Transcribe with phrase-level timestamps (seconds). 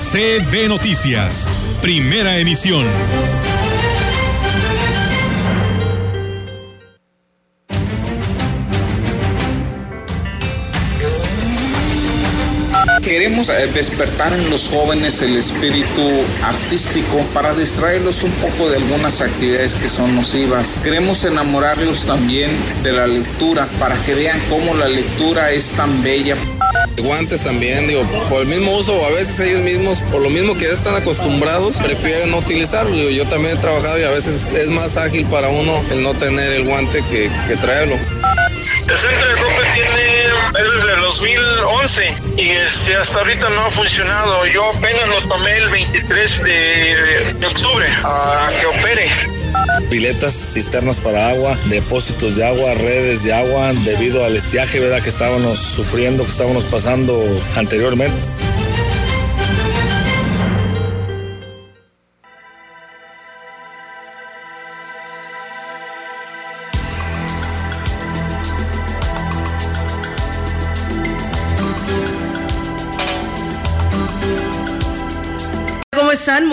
[0.00, 1.46] CB Noticias,
[1.82, 2.84] primera emisión.
[13.04, 16.02] Queremos eh, despertar en los jóvenes el espíritu
[16.42, 20.80] artístico para distraerlos un poco de algunas actividades que son nocivas.
[20.82, 22.50] Queremos enamorarlos también
[22.82, 26.36] de la lectura para que vean cómo la lectura es tan bella.
[27.00, 30.66] Guantes también, digo, por el mismo uso, a veces ellos mismos, por lo mismo que
[30.66, 32.94] ya están acostumbrados, prefieren no utilizarlo.
[33.10, 36.52] yo también he trabajado y a veces es más ágil para uno el no tener
[36.52, 37.94] el guante que, que traerlo.
[37.94, 40.20] El centro de ropa tiene
[40.58, 44.46] es desde el 2011 y este, hasta ahorita no ha funcionado.
[44.46, 49.39] Yo apenas lo tomé el 23 de, octubre a que opere.
[49.88, 55.02] Piletas, cisternas para agua, depósitos de agua, redes de agua, debido al estiaje ¿verdad?
[55.02, 57.22] que estábamos sufriendo, que estábamos pasando
[57.56, 58.16] anteriormente.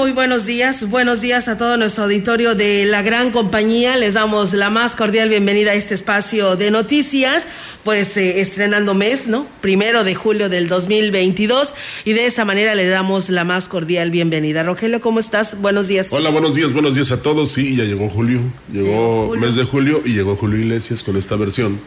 [0.07, 0.89] Muy buenos días.
[0.89, 3.97] Buenos días a todo nuestro auditorio de la gran compañía.
[3.97, 7.45] Les damos la más cordial bienvenida a este espacio de noticias.
[7.83, 9.45] Pues eh, estrenando mes, ¿no?
[9.59, 11.73] Primero de julio del 2022.
[12.05, 14.63] Y de esa manera le damos la más cordial bienvenida.
[14.63, 15.59] Rogelio, ¿cómo estás?
[15.59, 16.07] Buenos días.
[16.11, 17.51] Hola, buenos días, buenos días a todos.
[17.51, 18.39] Sí, ya llegó julio.
[18.71, 21.77] Llegó, mes de julio y llegó Julio Iglesias con esta versión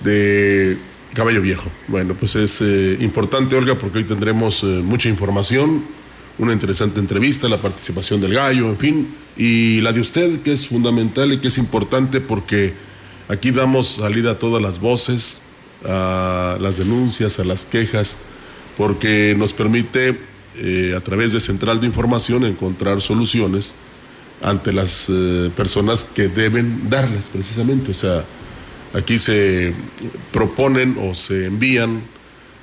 [0.00, 0.76] de
[1.14, 1.70] Caballo Viejo.
[1.86, 5.99] Bueno, pues es eh, importante, Olga, porque hoy tendremos eh, mucha información
[6.40, 10.66] una interesante entrevista, la participación del gallo, en fin, y la de usted, que es
[10.66, 12.72] fundamental y que es importante porque
[13.28, 15.42] aquí damos salida a todas las voces,
[15.84, 18.20] a las denuncias, a las quejas,
[18.78, 20.18] porque nos permite
[20.56, 23.74] eh, a través de Central de Información encontrar soluciones
[24.42, 27.90] ante las eh, personas que deben darlas precisamente.
[27.90, 28.24] O sea,
[28.94, 29.74] aquí se
[30.32, 32.02] proponen o se envían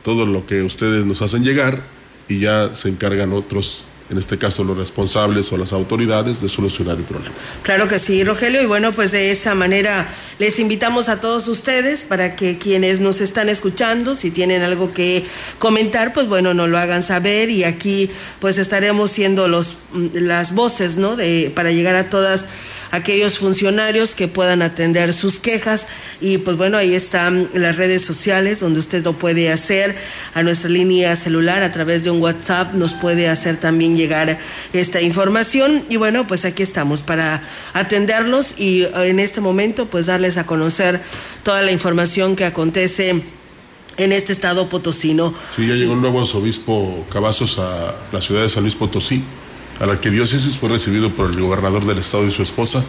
[0.03, 1.96] todo lo que ustedes nos hacen llegar
[2.27, 6.97] y ya se encargan otros en este caso los responsables o las autoridades, de solucionar
[6.97, 7.35] el problema.
[7.63, 10.07] Claro que sí, Rogelio, y bueno, pues de esa manera
[10.39, 15.25] les invitamos a todos ustedes para que quienes nos están escuchando, si tienen algo que
[15.59, 19.77] comentar, pues bueno, nos lo hagan saber y aquí pues estaremos siendo los,
[20.13, 21.15] las voces, ¿no?
[21.15, 22.45] De, para llegar a todas
[22.91, 25.87] aquellos funcionarios que puedan atender sus quejas.
[26.21, 29.95] Y pues bueno, ahí están las redes sociales donde usted lo puede hacer.
[30.33, 34.39] A nuestra línea celular a través de un WhatsApp, nos puede hacer también llegar
[34.73, 35.83] esta información.
[35.89, 37.41] Y bueno, pues aquí estamos para
[37.73, 41.01] atenderlos y en este momento pues darles a conocer
[41.43, 43.21] toda la información que acontece
[43.97, 45.33] en este estado potosino.
[45.49, 49.23] Sí, ya llegó un nuevo arzobispo Cavazos a la ciudad de San Luis Potosí
[49.79, 52.83] a la diócesis fue recibido por el gobernador del estado y su esposa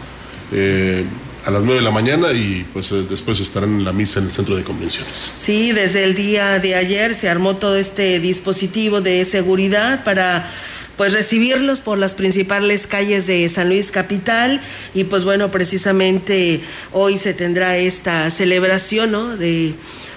[0.51, 1.05] eh,
[1.45, 4.25] a las 9 de la mañana y pues eh, después estarán en la misa en
[4.25, 5.33] el centro de convenciones.
[5.37, 10.51] Sí, desde el día de ayer se armó todo este dispositivo de seguridad para
[10.97, 14.61] pues recibirlos por las principales calles de San Luis Capital
[14.93, 16.61] y pues bueno, precisamente
[16.91, 19.37] hoy se tendrá esta celebración, ¿no?
[19.37, 19.75] De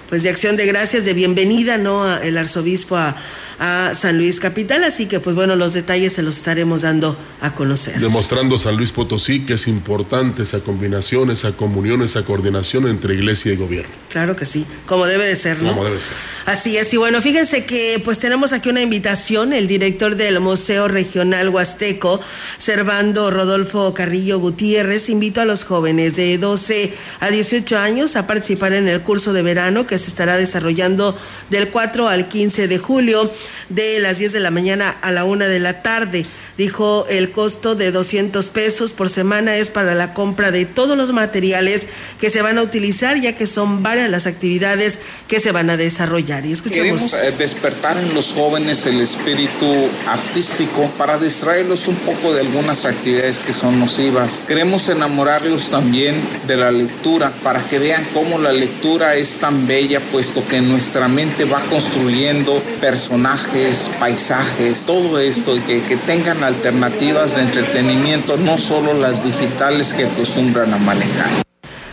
[0.09, 2.19] pues de acción de gracias, de bienvenida, ¿no?
[2.19, 3.17] El arzobispo a
[3.59, 7.55] a San Luis Capital, así que pues bueno, los detalles se los estaremos dando a
[7.55, 7.99] conocer.
[7.99, 13.53] Demostrando San Luis Potosí que es importante esa combinación, esa comunión, esa coordinación entre iglesia
[13.53, 13.93] y gobierno.
[14.11, 15.71] Claro que sí, como debe de ser, ¿no?
[15.71, 16.13] Como debe ser.
[16.47, 20.89] Así es, y bueno, fíjense que pues tenemos aquí una invitación, el director del Museo
[20.89, 22.21] Regional Huasteco,
[22.59, 28.73] Servando Rodolfo Carrillo Gutiérrez, invito a los jóvenes de 12 a 18 años a participar
[28.73, 31.17] en el curso de verano que se estará desarrollando
[31.51, 33.33] del 4 al 15 de julio
[33.69, 36.25] de las 10 de la mañana a la 1 de la tarde.
[36.59, 41.13] Dijo el costo de 200 pesos por semana es para la compra de todos los
[41.13, 41.87] materiales
[42.21, 44.99] que se van a utilizar, ya que son varias las actividades
[45.29, 46.45] que se van a desarrollar.
[46.45, 47.11] Y escuchemos.
[47.11, 52.85] Queremos eh, despertar en los jóvenes el espíritu artístico para distraerlos un poco de algunas
[52.85, 54.45] actividades que son nocivas.
[54.47, 60.01] Queremos enamorarlos también de la lectura para que vean cómo la lectura es tan bella,
[60.01, 66.45] puesto que nuestra mente va construyendo personajes images, paisajes, todo esto, y que, que tengan
[66.45, 71.31] alternativas de entretenimiento, no solo las digitales que acostumbran a manejar.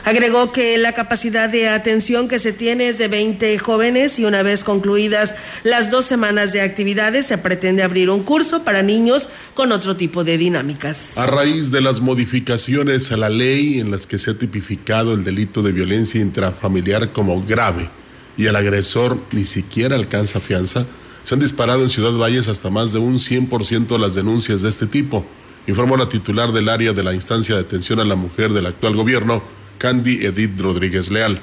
[0.03, 4.43] Agregó que la capacidad de atención que se tiene es de 20 jóvenes y una
[4.43, 9.71] vez concluidas las dos semanas de actividades se pretende abrir un curso para niños con
[9.71, 11.15] otro tipo de dinámicas.
[11.15, 15.23] A raíz de las modificaciones a la ley en las que se ha tipificado el
[15.23, 17.89] delito de violencia intrafamiliar como grave
[18.35, 20.85] y el agresor ni siquiera alcanza fianza,
[21.23, 24.87] se han disparado en Ciudad Valles hasta más de un 100% las denuncias de este
[24.87, 25.25] tipo,
[25.67, 28.95] informó la titular del área de la instancia de atención a la mujer del actual
[28.95, 29.43] gobierno,
[29.77, 31.41] Candy Edith Rodríguez Leal.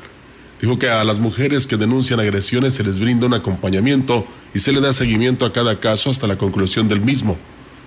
[0.61, 4.73] Dijo que a las mujeres que denuncian agresiones se les brinda un acompañamiento y se
[4.73, 7.37] le da seguimiento a cada caso hasta la conclusión del mismo.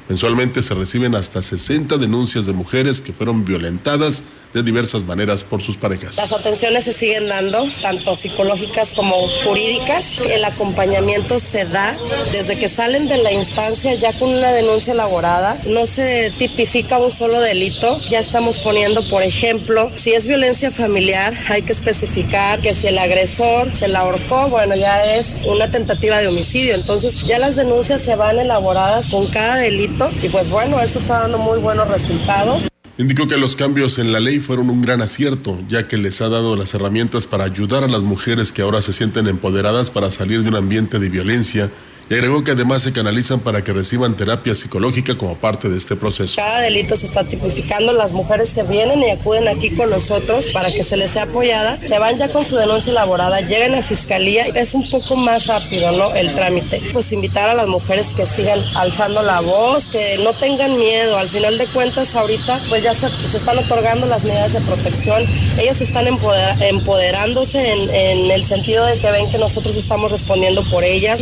[0.08, 5.62] Mensualmente se reciben hasta 60 denuncias de mujeres que fueron violentadas de diversas maneras por
[5.62, 6.18] sus parejas.
[6.18, 10.20] Las atenciones se siguen dando, tanto psicológicas como jurídicas.
[10.20, 11.96] El acompañamiento se da
[12.32, 15.58] desde que salen de la instancia ya con una denuncia elaborada.
[15.68, 18.00] No se tipifica un solo delito.
[18.10, 22.98] Ya estamos poniendo, por ejemplo, si es violencia familiar, hay que especificar que si el
[22.98, 26.74] agresor se la ahorcó, bueno, ya es una tentativa de homicidio.
[26.74, 31.20] Entonces ya las denuncias se van elaboradas con cada delito y pues bueno, esto está
[31.20, 32.70] dando muy buenos resultados.
[33.00, 36.28] Indicó que los cambios en la ley fueron un gran acierto, ya que les ha
[36.28, 40.44] dado las herramientas para ayudar a las mujeres que ahora se sienten empoderadas para salir
[40.44, 41.72] de un ambiente de violencia
[42.10, 45.96] y agregó que además se canalizan para que reciban terapia psicológica como parte de este
[45.96, 46.36] proceso.
[46.38, 50.72] Cada delito se está tipificando, las mujeres que vienen y acuden aquí con nosotros para
[50.72, 54.46] que se les sea apoyada, se van ya con su denuncia elaborada, llegan a fiscalía,
[54.46, 56.14] es un poco más rápido, ¿no?
[56.16, 56.82] El trámite.
[56.94, 61.30] Pues invitar a las mujeres que sigan alzando la voz, que no tengan miedo, al
[61.30, 63.06] final de cuentas ahorita pues ya se,
[63.38, 65.24] están otorgando las medidas de protección,
[65.60, 70.84] ellas están empoderándose en, en el sentido de que ven que nosotros estamos respondiendo por
[70.84, 71.22] ellas.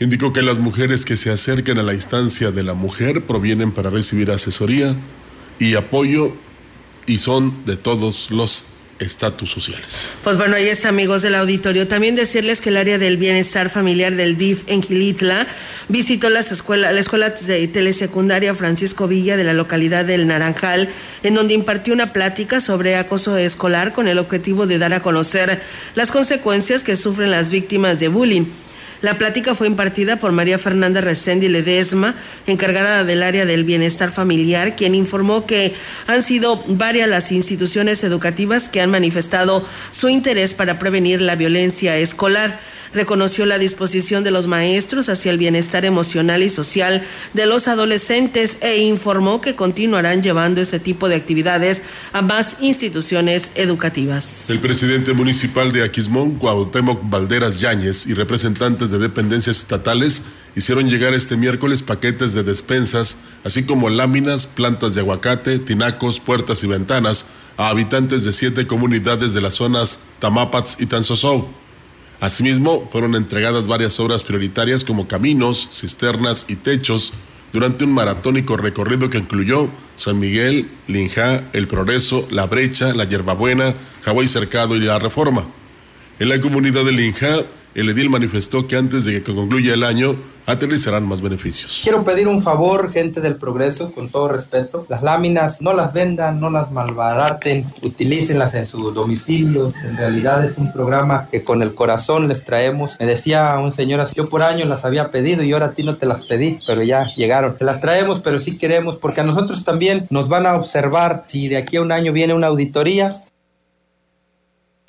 [0.00, 3.90] Indicó que las mujeres que se acerquen a la instancia de la mujer provienen para
[3.90, 4.94] recibir asesoría
[5.58, 6.36] y apoyo
[7.06, 8.66] y son de todos los
[9.00, 10.12] estatus sociales.
[10.22, 11.88] Pues bueno, ahí está, amigos del auditorio.
[11.88, 15.46] También decirles que el área del bienestar familiar del DIF en Gilitla
[15.88, 20.88] visitó las escuela, la escuela de telesecundaria Francisco Villa de la localidad del Naranjal,
[21.22, 25.60] en donde impartió una plática sobre acoso escolar con el objetivo de dar a conocer
[25.94, 28.46] las consecuencias que sufren las víctimas de bullying.
[29.00, 32.16] La plática fue impartida por María Fernanda Resendi Ledesma,
[32.48, 35.72] encargada del área del bienestar familiar, quien informó que
[36.08, 41.96] han sido varias las instituciones educativas que han manifestado su interés para prevenir la violencia
[41.96, 42.58] escolar
[42.92, 47.02] reconoció la disposición de los maestros hacia el bienestar emocional y social
[47.34, 51.82] de los adolescentes e informó que continuarán llevando este tipo de actividades
[52.12, 54.48] a más instituciones educativas.
[54.50, 60.24] El presidente municipal de Aquismón, Cuauhtémoc Valderas Yáñez, y representantes de dependencias estatales
[60.56, 66.64] hicieron llegar este miércoles paquetes de despensas, así como láminas, plantas de aguacate, tinacos, puertas
[66.64, 67.26] y ventanas
[67.56, 71.48] a habitantes de siete comunidades de las zonas Tamapats y Tanzosou.
[72.20, 77.12] Asimismo, fueron entregadas varias obras prioritarias como caminos, cisternas y techos
[77.52, 83.74] durante un maratónico recorrido que incluyó San Miguel, Linja, El Progreso, La Brecha, La Yerbabuena,
[84.02, 85.46] Hawái Cercado y La Reforma.
[86.18, 87.28] En la comunidad de Linja,
[87.74, 90.16] el edil manifestó que antes de que concluya el año
[90.48, 91.80] aterrizarán más beneficios.
[91.82, 94.86] Quiero pedir un favor, gente del progreso, con todo respeto.
[94.88, 99.72] Las láminas no las vendan, no las malbaraten, utilícenlas en su domicilio.
[99.84, 102.96] En realidad es un programa que con el corazón les traemos.
[102.98, 105.96] Me decía un señor, yo por años las había pedido y ahora a ti no
[105.96, 107.56] te las pedí, pero ya llegaron.
[107.56, 111.48] Te las traemos, pero sí queremos, porque a nosotros también nos van a observar si
[111.48, 113.22] de aquí a un año viene una auditoría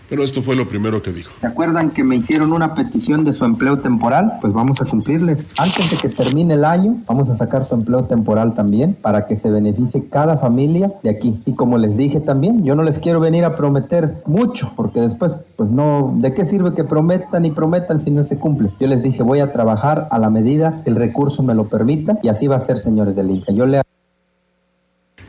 [0.10, 1.32] pero esto fue lo primero que dijo.
[1.40, 4.34] ¿Se acuerdan que me hicieron una petición de su empleo temporal?
[4.42, 5.54] Pues vamos a cumplirles.
[5.58, 9.36] Antes de que termine el año, vamos a sacar su empleo temporal también para que
[9.36, 11.42] se beneficie cada familia de aquí.
[11.46, 15.34] Y como les dije también, yo no les quiero venir a prometer mucho, porque después,
[15.56, 18.72] pues no, ¿de qué sirve que prometan y prometan si no se cumple?
[18.80, 22.18] Yo les dije, voy a trabajar a la medida que el recurso me lo permita
[22.24, 23.52] y así va a ser, señores del INCA.
[23.52, 23.82] Yo le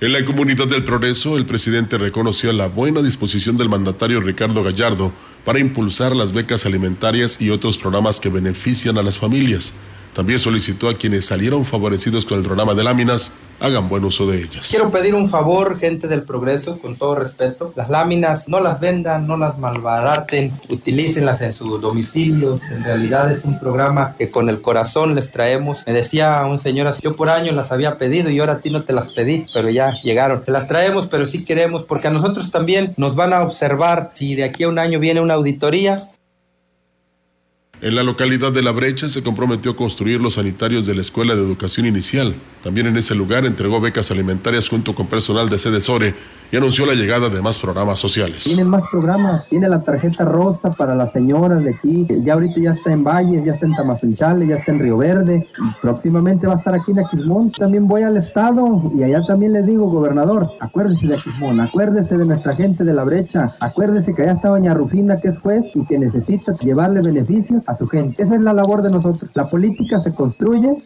[0.00, 5.12] en la comunidad del progreso, el presidente reconoció la buena disposición del mandatario Ricardo Gallardo
[5.44, 9.74] para impulsar las becas alimentarias y otros programas que benefician a las familias.
[10.12, 14.38] También solicitó a quienes salieron favorecidos con el programa de láminas hagan buen uso de
[14.38, 14.68] ellas.
[14.70, 17.72] Quiero pedir un favor, gente del progreso, con todo respeto.
[17.76, 22.58] Las láminas no las vendan, no las malbaraten, utilícenlas en su domicilio.
[22.70, 25.84] En realidad es un programa que con el corazón les traemos.
[25.86, 28.82] Me decía un señor, yo por años las había pedido y ahora a ti no
[28.82, 30.42] te las pedí, pero ya llegaron.
[30.42, 34.34] Te las traemos, pero sí queremos, porque a nosotros también nos van a observar si
[34.34, 36.10] de aquí a un año viene una auditoría
[37.82, 41.34] En la localidad de La Brecha se comprometió a construir los sanitarios de la Escuela
[41.34, 42.34] de Educación Inicial.
[42.62, 46.14] También en ese lugar entregó becas alimentarias junto con personal de sede SORE
[46.52, 48.44] y anunció la llegada de más programas sociales.
[48.44, 52.72] Tienen más programas, tiene la tarjeta rosa para las señoras de aquí, ya ahorita ya
[52.72, 55.46] está en Valles, ya está en Tamazunchale, ya está en Río Verde,
[55.80, 57.52] próximamente va a estar aquí en Aquismón.
[57.52, 62.26] También voy al estado y allá también le digo, gobernador, acuérdese de Aquismón, acuérdese de
[62.26, 65.86] nuestra gente de la brecha, acuérdese que allá está doña Rufina que es juez y
[65.86, 68.22] que necesita llevarle beneficios a su gente.
[68.22, 69.30] Esa es la labor de nosotros.
[69.34, 70.76] La política se construye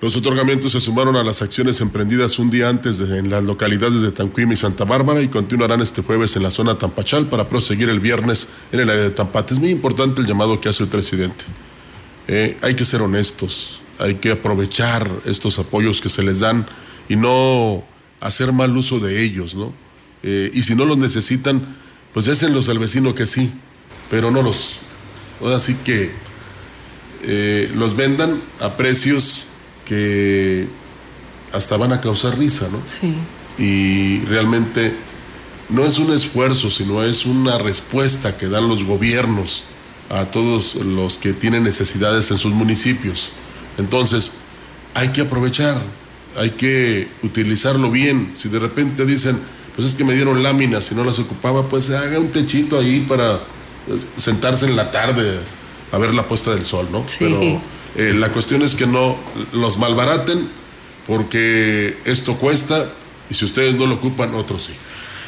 [0.00, 4.12] los otorgamientos se sumaron a las acciones emprendidas un día antes en las localidades de
[4.12, 8.00] Tanquim y Santa Bárbara y continuarán este jueves en la zona Tampachal para proseguir el
[8.00, 9.54] viernes en el área de Tampate.
[9.54, 11.44] Es muy importante el llamado que hace el presidente.
[12.28, 16.66] Eh, hay que ser honestos, hay que aprovechar estos apoyos que se les dan
[17.08, 17.84] y no
[18.20, 19.72] hacer mal uso de ellos, ¿no?
[20.22, 21.76] Eh, y si no los necesitan,
[22.12, 23.52] pues désenlos al vecino que sí,
[24.10, 24.76] pero no los.
[25.54, 26.12] Así que
[27.22, 29.48] eh, los vendan a precios
[29.84, 30.66] que
[31.52, 32.80] hasta van a causar risa, ¿no?
[32.84, 33.14] Sí.
[33.62, 34.94] Y realmente
[35.68, 39.64] no es un esfuerzo, sino es una respuesta que dan los gobiernos
[40.10, 43.30] a todos los que tienen necesidades en sus municipios.
[43.78, 44.34] Entonces,
[44.94, 45.80] hay que aprovechar,
[46.36, 48.32] hay que utilizarlo bien.
[48.34, 49.38] Si de repente dicen,
[49.74, 53.04] pues es que me dieron láminas y no las ocupaba, pues haga un techito ahí
[53.08, 53.40] para
[54.16, 55.40] sentarse en la tarde
[55.92, 57.04] a ver la puesta del sol, ¿no?
[57.06, 57.58] Sí.
[57.96, 59.16] Eh, la cuestión es que no
[59.52, 60.48] los malbaraten
[61.06, 62.86] porque esto cuesta
[63.30, 64.72] y si ustedes no lo ocupan, otros sí.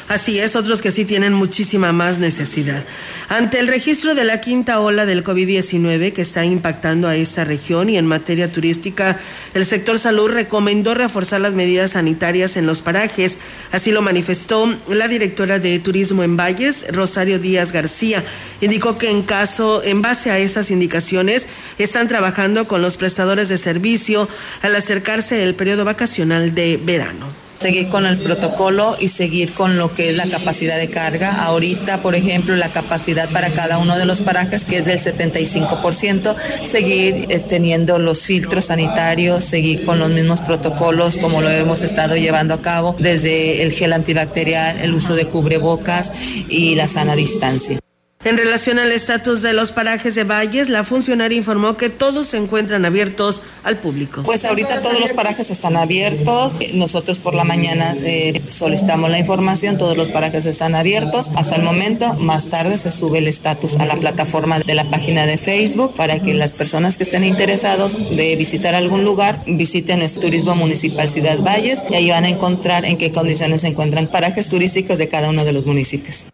[0.07, 2.81] Así es, otros que sí tienen muchísima más necesidad.
[3.27, 7.89] Ante el registro de la quinta ola del COVID-19 que está impactando a esta región
[7.89, 9.19] y en materia turística,
[9.53, 13.37] el sector salud recomendó reforzar las medidas sanitarias en los parajes.
[13.73, 18.23] Así lo manifestó la directora de Turismo en Valles, Rosario Díaz García.
[18.61, 21.47] Indicó que en caso, en base a esas indicaciones,
[21.79, 24.29] están trabajando con los prestadores de servicio
[24.61, 29.93] al acercarse el periodo vacacional de verano seguir con el protocolo y seguir con lo
[29.93, 31.43] que es la capacidad de carga.
[31.43, 36.35] Ahorita, por ejemplo, la capacidad para cada uno de los parajes, que es del 75%,
[36.63, 42.15] seguir eh, teniendo los filtros sanitarios, seguir con los mismos protocolos como lo hemos estado
[42.15, 46.11] llevando a cabo, desde el gel antibacterial, el uso de cubrebocas
[46.49, 47.79] y la sana distancia.
[48.27, 52.35] En relación al estatus de los parajes de Valles, la funcionaria informó que todos se
[52.35, 54.21] encuentran abiertos al público.
[54.23, 56.57] Pues ahorita todos los parajes están abiertos.
[56.73, 61.27] Nosotros por la mañana eh, solicitamos la información, todos los parajes están abiertos.
[61.35, 65.25] Hasta el momento, más tarde se sube el estatus a la plataforma de la página
[65.25, 70.11] de Facebook para que las personas que estén interesados de visitar algún lugar visiten el
[70.11, 74.49] Turismo Municipal Ciudad Valles y ahí van a encontrar en qué condiciones se encuentran parajes
[74.49, 76.27] turísticos de cada uno de los municipios.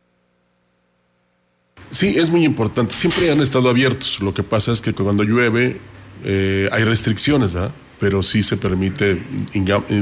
[1.93, 2.95] Sí, es muy importante.
[2.95, 4.19] Siempre han estado abiertos.
[4.19, 5.77] Lo que pasa es que cuando llueve
[6.25, 7.71] eh, hay restricciones, ¿verdad?
[7.99, 9.21] Pero sí se permite,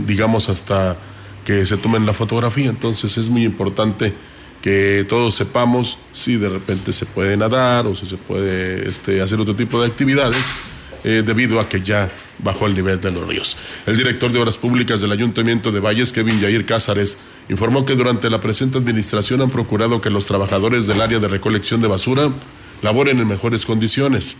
[0.08, 0.98] digamos, hasta
[1.44, 2.70] que se tomen la fotografía.
[2.70, 4.14] Entonces es muy importante
[4.62, 9.42] que todos sepamos si de repente se puede nadar o si se puede este, hacer
[9.42, 10.46] otro tipo de actividades
[11.04, 13.58] eh, debido a que ya bajó el nivel de los ríos.
[13.86, 17.20] El director de Obras Públicas del Ayuntamiento de Valles, Kevin Yair Cázares,
[17.50, 21.82] informó que durante la presente administración han procurado que los trabajadores del área de recolección
[21.82, 22.30] de basura
[22.82, 24.38] laboren en mejores condiciones.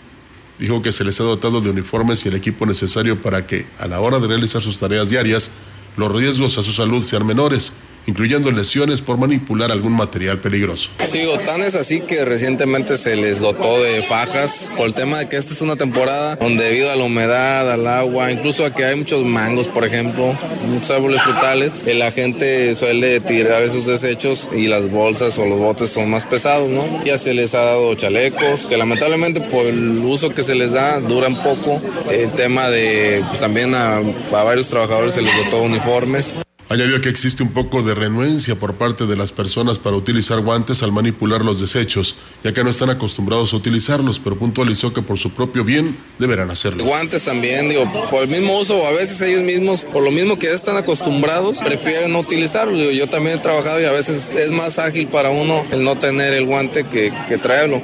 [0.60, 3.88] Dijo que se les ha dotado de uniformes y el equipo necesario para que, a
[3.88, 5.52] la hora de realizar sus tareas diarias,
[5.98, 7.74] los riesgos a su salud sean menores
[8.06, 10.90] incluyendo lesiones por manipular algún material peligroso.
[11.06, 15.30] Sí, tan es así que recientemente se les dotó de fajas por el tema de
[15.30, 18.86] que esta es una temporada donde debido a la humedad, al agua, incluso a que
[18.86, 20.34] hay muchos mangos, por ejemplo,
[20.68, 25.90] muchos árboles frutales, la gente suele tirar esos desechos y las bolsas o los botes
[25.90, 26.84] son más pesados, ¿no?
[27.04, 31.00] Ya se les ha dado chalecos que lamentablemente por el uso que se les da
[31.00, 31.82] duran poco.
[32.10, 36.42] El tema de pues, también a, a varios trabajadores se les dotó uniformes.
[36.72, 40.82] Añadió que existe un poco de renuencia por parte de las personas para utilizar guantes
[40.84, 45.20] al manipular los desechos, ya que no están acostumbrados a utilizarlos, pero puntualizó que por
[45.20, 46.86] su propio bien deberán hacerlo.
[46.86, 50.48] Guantes también, digo, por el mismo uso, a veces ellos mismos, por lo mismo que
[50.48, 52.94] ya están acostumbrados, prefieren no utilizarlos.
[52.94, 56.32] yo también he trabajado y a veces es más ágil para uno el no tener
[56.32, 57.82] el guante que, que traerlo.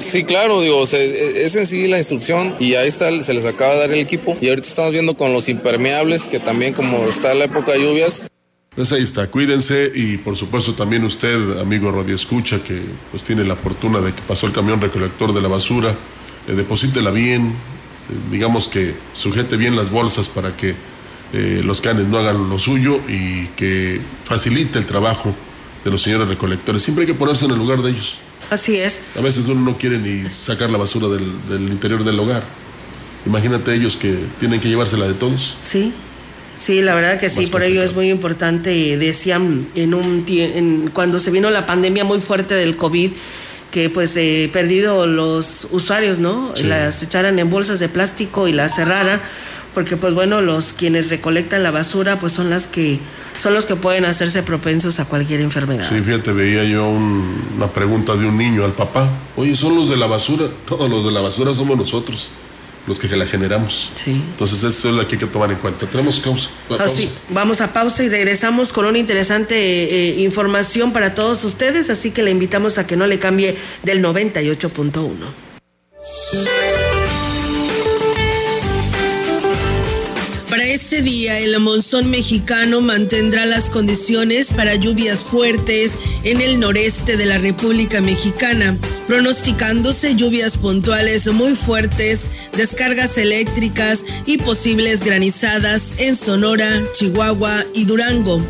[0.00, 3.78] sí, claro, digo, es en sí la instrucción y ahí está, se les acaba de
[3.78, 4.36] dar el equipo.
[4.40, 8.30] Y ahorita estamos viendo con los impermeables, que también como está la época lluvias.
[8.74, 13.44] Pues ahí está, cuídense y por supuesto también usted, amigo Radio Escucha, que pues tiene
[13.44, 15.96] la fortuna de que pasó el camión recolector de la basura,
[16.46, 17.52] eh, deposítela bien, eh,
[18.30, 20.76] digamos que sujete bien las bolsas para que
[21.32, 25.34] eh, los canes no hagan lo suyo y que facilite el trabajo
[25.84, 26.82] de los señores recolectores.
[26.82, 28.18] Siempre hay que ponerse en el lugar de ellos.
[28.50, 29.00] Así es.
[29.18, 32.44] A veces uno no quiere ni sacar la basura del, del interior del hogar.
[33.26, 35.56] Imagínate ellos que tienen que llevársela de todos.
[35.62, 35.92] Sí.
[36.60, 38.98] Sí, la verdad que sí, por ello es muy importante.
[38.98, 43.12] Decían en un en, cuando se vino la pandemia muy fuerte del COVID,
[43.70, 46.52] que pues eh, perdido los usuarios, ¿no?
[46.62, 49.22] Las echaran en bolsas de plástico y las cerraran,
[49.72, 53.00] porque pues bueno, los quienes recolectan la basura pues son las que
[53.38, 55.88] son los que pueden hacerse propensos a cualquier enfermedad.
[55.88, 59.96] Sí, fíjate, veía yo una pregunta de un niño al papá, oye, ¿son los de
[59.96, 60.44] la basura?
[60.68, 62.30] Todos los de la basura somos nosotros
[62.86, 63.90] los que la generamos.
[63.94, 64.12] Sí.
[64.12, 65.86] Entonces eso es lo que hay que tomar en cuenta.
[65.86, 66.50] Tenemos causa.
[66.78, 72.10] Así, vamos a pausa y regresamos con una interesante eh, información para todos ustedes, así
[72.10, 76.69] que le invitamos a que no le cambie del 98.1.
[80.92, 85.92] este día, el monzón mexicano mantendrá las condiciones para lluvias fuertes
[86.24, 92.22] en el noreste de la República Mexicana, pronosticándose lluvias puntuales muy fuertes,
[92.56, 98.44] descargas eléctricas y posibles granizadas en Sonora, Chihuahua y Durango.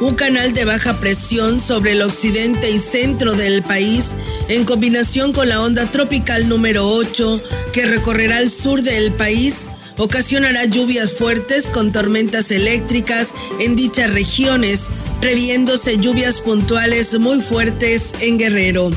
[0.00, 4.04] Un canal de baja presión sobre el occidente y centro del país,
[4.46, 9.54] en combinación con la onda tropical número 8 que recorrerá el sur del país,
[9.98, 13.28] ocasionará lluvias fuertes con tormentas eléctricas
[13.60, 14.80] en dichas regiones,
[15.20, 18.90] previéndose lluvias puntuales muy fuertes en Guerrero.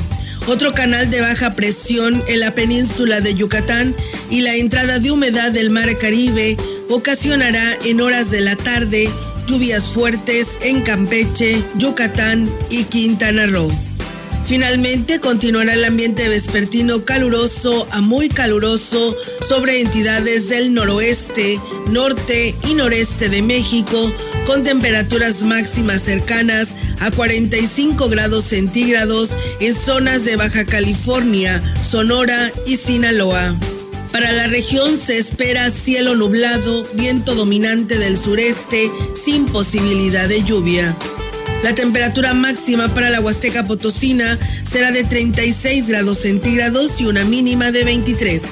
[0.46, 3.94] Otro canal de baja presión en la península de Yucatán
[4.30, 6.56] y la entrada de humedad del mar Caribe
[6.88, 9.10] ocasionará en horas de la tarde
[9.46, 13.70] lluvias fuertes en Campeche, Yucatán y Quintana Roo.
[14.46, 21.60] Finalmente continuará el ambiente vespertino caluroso a muy caluroso sobre entidades del noroeste,
[21.90, 24.12] norte y noreste de México,
[24.46, 26.68] con temperaturas máximas cercanas
[27.00, 33.52] a 45 grados centígrados en zonas de Baja California, Sonora y Sinaloa.
[34.12, 38.92] Para la región se espera cielo nublado, viento dominante del sureste,
[39.24, 40.96] sin posibilidad de lluvia.
[41.62, 44.38] La temperatura máxima para la Huasteca Potosina
[44.70, 48.42] será de 36 grados centígrados y una mínima de 23.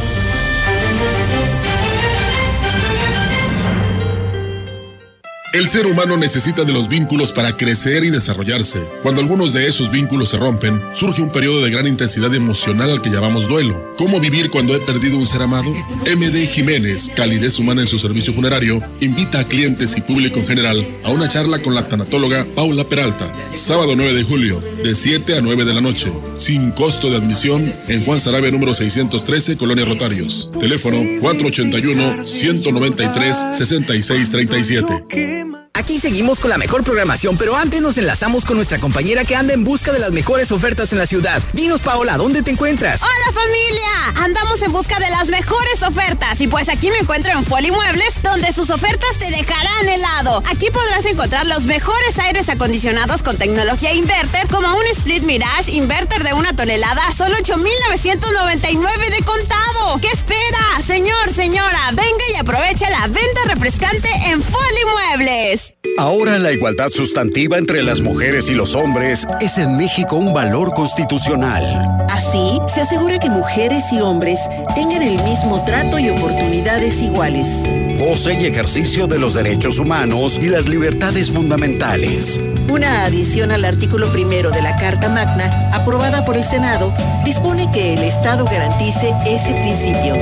[5.53, 8.87] El ser humano necesita de los vínculos para crecer y desarrollarse.
[9.03, 13.01] Cuando algunos de esos vínculos se rompen, surge un periodo de gran intensidad emocional al
[13.01, 13.93] que llamamos duelo.
[13.97, 15.69] ¿Cómo vivir cuando he perdido un ser amado?
[15.69, 20.85] MD Jiménez, calidez humana en su servicio funerario, invita a clientes y público en general
[21.03, 25.41] a una charla con la tanatóloga Paula Peralta, sábado 9 de julio, de 7 a
[25.41, 30.49] 9 de la noche, sin costo de admisión en Juan Sarabia número 613, Colonia Rotarios.
[30.57, 35.40] Teléfono 481 193 6637.
[35.73, 39.53] Aquí seguimos con la mejor programación, pero antes nos enlazamos con nuestra compañera que anda
[39.53, 41.41] en busca de las mejores ofertas en la ciudad.
[41.53, 43.01] Dinos, Paola, ¿dónde te encuentras?
[43.01, 44.23] ¡Hola, familia!
[44.23, 48.13] Andamos en busca de las mejores ofertas y pues aquí me encuentro en Foli Muebles,
[48.51, 50.43] sus ofertas te dejarán helado.
[50.51, 56.23] Aquí podrás encontrar los mejores aires acondicionados con tecnología inverter, como un Split Mirage Inverter
[56.23, 59.97] de una tonelada a solo 8,999 de contado.
[60.01, 60.81] ¿Qué espera?
[60.85, 64.85] Señor, señora, venga y aproveche la venta refrescante en Foli
[65.17, 65.80] Muebles.
[65.97, 70.73] Ahora la igualdad sustantiva entre las mujeres y los hombres es en México un valor
[70.73, 72.05] constitucional.
[72.09, 74.39] Así, se asegura que mujeres y hombres
[74.73, 77.69] tengan el mismo trato y oportunidades iguales.
[77.99, 82.39] Goce y ejercicio de los derechos humanos y las libertades fundamentales.
[82.69, 86.93] Una adición al artículo primero de la Carta Magna, aprobada por el Senado,
[87.25, 90.15] dispone que el Estado garantice ese principio.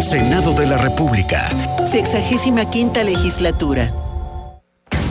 [0.00, 1.48] Senado de la República.
[1.84, 3.92] Sexagésima quinta legislatura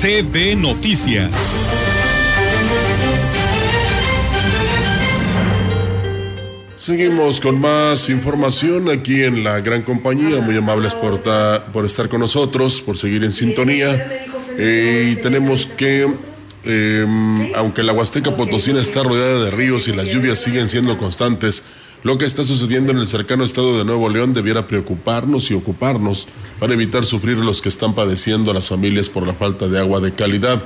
[0.00, 1.30] CB Noticias.
[6.76, 10.42] Seguimos con más información aquí en la gran compañía.
[10.42, 11.14] Muy amables por,
[11.86, 13.90] estar con nosotros, por seguir en sintonía.
[14.58, 16.06] Eh, y tenemos que,
[16.64, 21.64] em, aunque la Huasteca Potosina está rodeada de ríos y las lluvias siguen siendo constantes,
[22.06, 26.28] lo que está sucediendo en el cercano estado de Nuevo León debiera preocuparnos y ocuparnos
[26.60, 29.98] para evitar sufrir los que están padeciendo a las familias por la falta de agua
[29.98, 30.62] de calidad.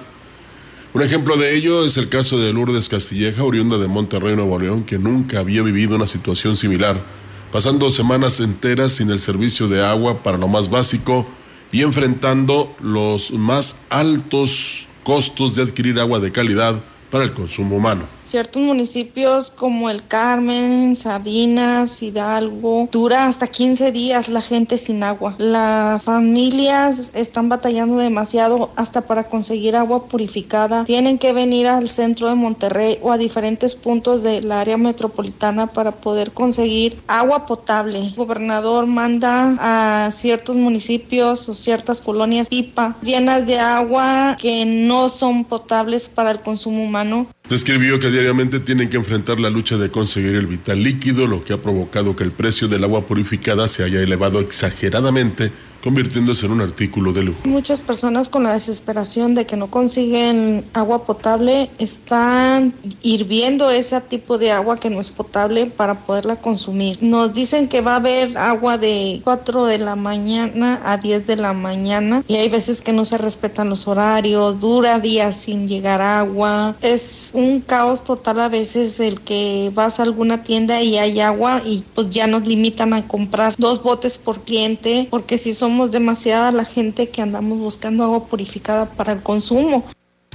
[0.92, 4.84] Un ejemplo de ello es el caso de Lourdes Castilleja, oriunda de Monterrey, Nuevo León,
[4.84, 7.02] que nunca había vivido una situación similar,
[7.50, 11.26] pasando semanas enteras sin el servicio de agua para lo más básico
[11.72, 18.02] y enfrentando los más altos costos de adquirir agua de calidad para el consumo humano.
[18.24, 25.34] Ciertos municipios como el Carmen, Sabinas, Hidalgo, dura hasta 15 días la gente sin agua.
[25.38, 30.84] Las familias están batallando demasiado hasta para conseguir agua purificada.
[30.84, 35.90] Tienen que venir al centro de Monterrey o a diferentes puntos del área metropolitana para
[35.90, 37.98] poder conseguir agua potable.
[37.98, 45.08] El gobernador manda a ciertos municipios o ciertas colonias pipa llenas de agua que no
[45.08, 46.99] son potables para el consumo humano.
[47.00, 51.44] humano Describió que diariamente tienen que enfrentar la lucha de conseguir el vital líquido, lo
[51.44, 55.50] que ha provocado que el precio del agua purificada se haya elevado exageradamente
[55.82, 57.40] convirtiéndose en un artículo de lujo.
[57.44, 64.38] Muchas personas con la desesperación de que no consiguen agua potable están hirviendo ese tipo
[64.38, 66.98] de agua que no es potable para poderla consumir.
[67.00, 71.36] Nos dicen que va a haber agua de 4 de la mañana a 10 de
[71.36, 76.00] la mañana y hay veces que no se respetan los horarios, dura días sin llegar
[76.00, 76.76] agua.
[76.82, 81.62] Es un caos total a veces el que vas a alguna tienda y hay agua
[81.64, 86.52] y pues ya nos limitan a comprar dos botes por cliente porque si somos demasiada
[86.52, 89.84] la gente que andamos buscando agua purificada para el consumo.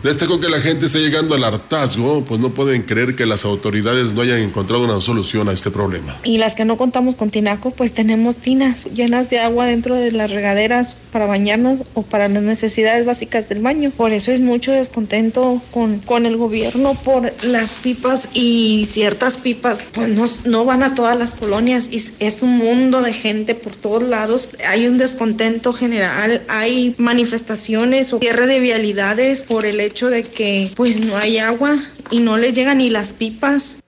[0.03, 4.13] Destacó que la gente está llegando al hartazgo, pues no pueden creer que las autoridades
[4.13, 6.15] no hayan encontrado una solución a este problema.
[6.23, 10.11] Y las que no contamos con tinaco, pues tenemos tinas llenas de agua dentro de
[10.11, 13.89] las regaderas para bañarnos o para las necesidades básicas del baño.
[13.89, 19.89] Por eso es mucho descontento con, con el gobierno por las pipas y ciertas pipas,
[19.91, 23.75] pues no, no van a todas las colonias y es un mundo de gente por
[23.75, 24.51] todos lados.
[24.67, 30.71] Hay un descontento general, hay manifestaciones o cierre de vialidades por el hecho de que
[30.75, 31.77] pues no hay agua
[32.11, 33.79] y no les llegan ni las pipas.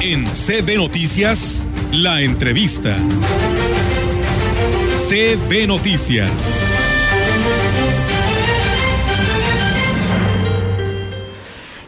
[0.00, 2.96] En CB Noticias, la entrevista.
[5.08, 6.57] CB Noticias.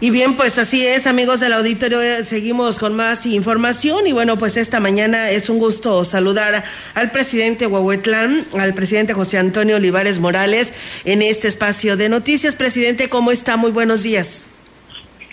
[0.03, 4.39] Y bien, pues así es, amigos del auditorio, eh, seguimos con más información y bueno,
[4.39, 10.19] pues esta mañana es un gusto saludar al presidente Huehuetlán, al presidente José Antonio Olivares
[10.19, 10.73] Morales
[11.05, 12.57] en este espacio de noticias.
[12.57, 13.59] Presidente, ¿cómo está?
[13.59, 14.47] Muy buenos días.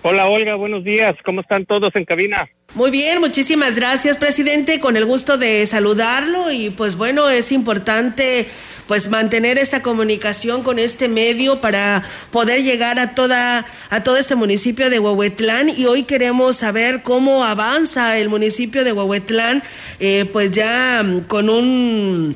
[0.02, 1.16] Hola Olga, buenos días.
[1.24, 2.50] ¿Cómo están todos en cabina?
[2.76, 4.82] Muy bien, muchísimas gracias, presidente.
[4.82, 8.48] Con el gusto de saludarlo y pues bueno, es importante
[8.88, 14.36] pues mantener esta comunicación con este medio para poder llegar a toda a todo este
[14.36, 19.64] municipio de Huehuetlán y hoy queremos saber cómo avanza el municipio de Huehuetlán
[20.00, 22.36] eh, pues ya mm, con un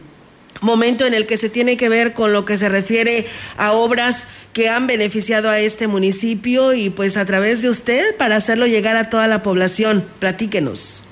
[0.62, 3.26] momento en el que se tiene que ver con lo que se refiere
[3.58, 8.36] a obras que han beneficiado a este municipio y pues a través de usted para
[8.36, 10.06] hacerlo llegar a toda la población.
[10.20, 11.04] Platíquenos.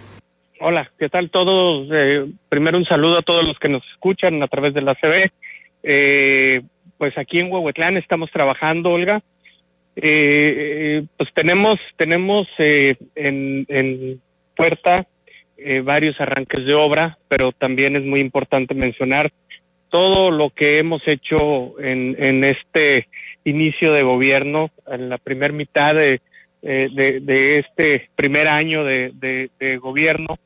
[0.61, 1.87] Hola, ¿qué tal todos?
[1.93, 5.31] Eh, primero un saludo a todos los que nos escuchan a través de la CB.
[5.83, 6.61] Eh,
[6.97, 9.21] pues aquí en Huehuetlán estamos trabajando, Olga.
[9.95, 14.21] eh, pues tenemos tenemos eh, en, en
[14.55, 15.07] puerta
[15.57, 19.31] eh, varios arranques de obra, pero también es muy importante mencionar
[19.89, 23.07] todo lo que hemos hecho en, en este
[23.45, 26.21] inicio de gobierno, en la primera mitad de,
[26.61, 30.37] este primer año de, gobierno,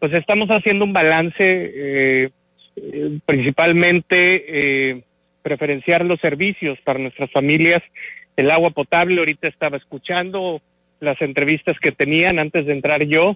[0.00, 2.30] pues estamos haciendo un balance eh,
[3.26, 5.04] principalmente eh,
[5.42, 7.80] preferenciar los servicios para nuestras familias,
[8.36, 10.60] el agua potable, ahorita estaba escuchando
[10.98, 13.34] las entrevistas que tenían antes de entrar yo,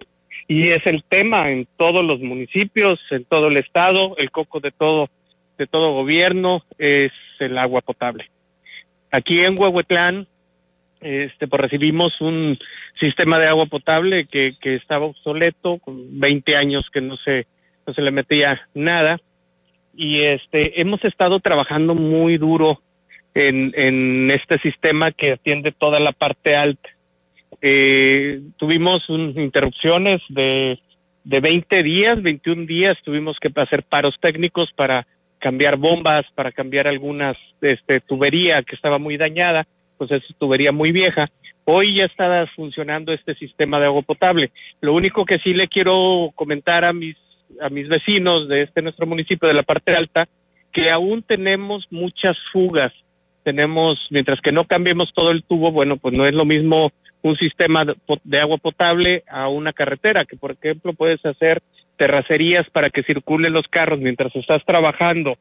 [0.48, 4.72] y es el tema en todos los municipios, en todo el estado, el coco de
[4.72, 5.08] todo
[5.56, 8.28] de todo gobierno es el agua potable.
[9.12, 10.26] Aquí en Huehuetlán
[11.04, 12.58] este pues recibimos un
[12.98, 17.46] sistema de agua potable que, que estaba obsoleto, con 20 años que no se
[17.86, 19.20] no se le metía nada
[19.94, 22.80] y este hemos estado trabajando muy duro
[23.34, 26.88] en, en este sistema que atiende toda la parte alta.
[27.60, 30.78] Eh, tuvimos un, interrupciones de,
[31.24, 35.06] de 20 días, 21 días, tuvimos que hacer paros técnicos para
[35.38, 40.92] cambiar bombas, para cambiar algunas este, tubería que estaba muy dañada, pues es tubería muy
[40.92, 41.30] vieja.
[41.64, 44.52] Hoy ya está funcionando este sistema de agua potable.
[44.80, 47.16] Lo único que sí le quiero comentar a mis
[47.60, 50.28] a mis vecinos de este nuestro municipio de la parte alta
[50.72, 52.92] que aún tenemos muchas fugas.
[53.44, 56.90] Tenemos, mientras que no cambiemos todo el tubo, bueno, pues no es lo mismo
[57.22, 57.84] un sistema
[58.24, 61.62] de agua potable a una carretera, que por ejemplo puedes hacer
[61.96, 65.38] terracerías para que circulen los carros mientras estás trabajando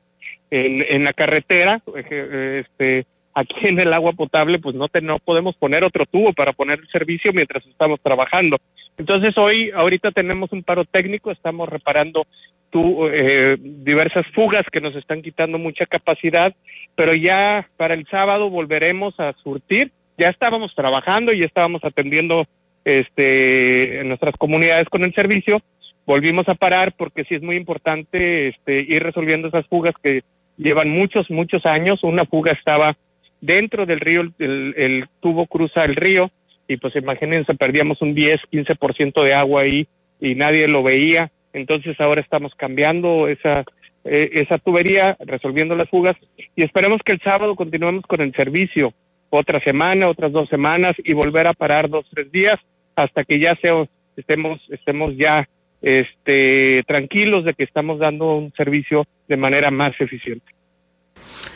[0.52, 5.56] en, en la carretera, este, aquí en el agua potable pues no, te, no podemos
[5.56, 8.58] poner otro tubo para poner el servicio mientras estamos trabajando.
[8.98, 12.28] Entonces hoy, ahorita tenemos un paro técnico, estamos reparando
[12.70, 16.54] tu, eh, diversas fugas que nos están quitando mucha capacidad,
[16.96, 19.92] pero ya para el sábado volveremos a surtir.
[20.18, 22.46] Ya estábamos trabajando y estábamos atendiendo
[22.86, 25.62] este, en nuestras comunidades con el servicio.
[26.06, 30.24] Volvimos a parar porque sí es muy importante este, ir resolviendo esas fugas que
[30.58, 32.04] llevan muchos, muchos años.
[32.04, 32.96] Una fuga estaba
[33.44, 36.32] dentro del río, el, el tubo cruza el río,
[36.68, 39.88] y pues imagínense, perdíamos un 10, 15% de agua ahí
[40.20, 41.32] y nadie lo veía.
[41.52, 43.66] Entonces ahora estamos cambiando esa,
[44.06, 46.16] eh, esa tubería, resolviendo las fugas
[46.56, 48.94] y esperemos que el sábado continuemos con el servicio
[49.30, 52.56] otra semana, otras dos semanas y volver a parar dos, tres días
[52.96, 55.48] hasta que ya sea, estemos, estemos ya
[55.82, 60.46] este, tranquilos de que estamos dando un servicio de manera más eficiente.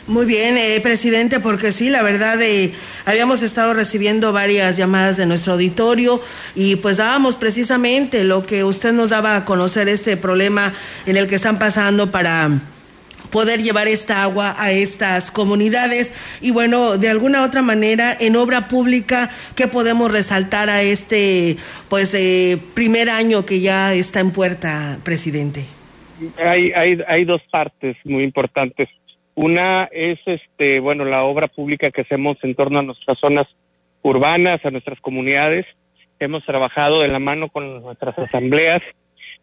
[0.06, 2.72] Muy bien, eh, presidente, porque sí, la verdad, eh,
[3.04, 6.22] habíamos estado recibiendo varias llamadas de nuestro auditorio
[6.54, 10.72] y pues dábamos precisamente lo que usted nos daba a conocer, este problema
[11.04, 12.50] en el que están pasando para
[13.30, 18.68] poder llevar esta agua a estas comunidades y bueno, de alguna otra manera en obra
[18.68, 21.56] pública, ¿qué podemos resaltar a este
[21.88, 25.66] pues eh, primer año que ya está en puerta, presidente?
[26.38, 28.88] Hay, hay, hay dos partes muy importantes.
[29.38, 33.46] Una es, este, bueno, la obra pública que hacemos en torno a nuestras zonas
[34.02, 35.64] urbanas, a nuestras comunidades.
[36.18, 38.80] Hemos trabajado de la mano con nuestras asambleas.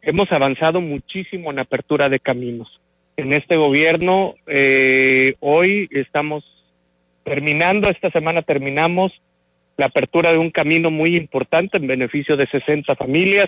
[0.01, 2.81] Hemos avanzado muchísimo en apertura de caminos.
[3.15, 6.43] En este gobierno, eh, hoy estamos
[7.23, 9.13] terminando, esta semana terminamos
[9.77, 13.47] la apertura de un camino muy importante en beneficio de 60 familias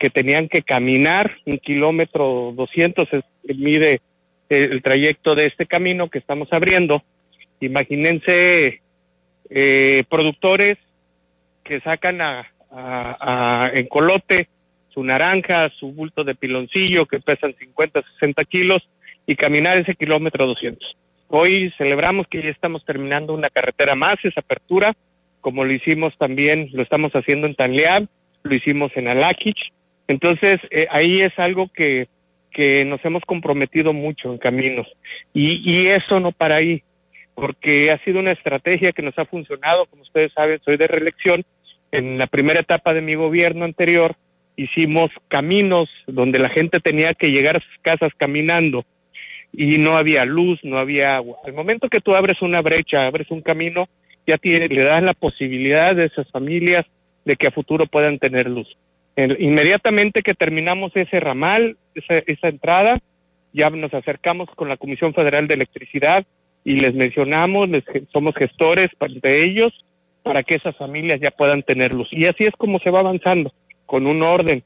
[0.00, 3.08] que tenían que caminar un kilómetro 200,
[3.44, 4.00] mide
[4.62, 7.02] el trayecto de este camino que estamos abriendo.
[7.60, 8.80] Imagínense
[9.50, 10.78] eh, productores
[11.62, 14.48] que sacan a, en colote
[14.90, 18.88] su naranja, su bulto de piloncillo que pesan 50, 60 kilos
[19.26, 20.96] y caminar ese kilómetro 200.
[21.28, 24.92] Hoy celebramos que ya estamos terminando una carretera más, esa apertura,
[25.40, 28.06] como lo hicimos también, lo estamos haciendo en Tanleab,
[28.42, 29.72] lo hicimos en Alakich.
[30.06, 32.08] Entonces, eh, ahí es algo que
[32.54, 34.86] que nos hemos comprometido mucho en caminos.
[35.34, 36.82] Y, y eso no para ahí,
[37.34, 39.84] porque ha sido una estrategia que nos ha funcionado.
[39.86, 41.44] Como ustedes saben, soy de reelección.
[41.92, 44.16] En la primera etapa de mi gobierno anterior
[44.56, 48.84] hicimos caminos donde la gente tenía que llegar a sus casas caminando
[49.52, 51.38] y no había luz, no había agua.
[51.44, 53.88] Al momento que tú abres una brecha, abres un camino,
[54.26, 56.84] ya tiene, le das la posibilidad de esas familias
[57.24, 58.68] de que a futuro puedan tener luz
[59.16, 63.00] inmediatamente que terminamos ese ramal, esa, entrada,
[63.52, 66.24] ya nos acercamos con la Comisión Federal de Electricidad
[66.64, 69.72] y les mencionamos, les, somos gestores de ellos
[70.22, 72.08] para que esas familias ya puedan tener luz.
[72.10, 73.52] Y así es como se va avanzando,
[73.86, 74.64] con un orden.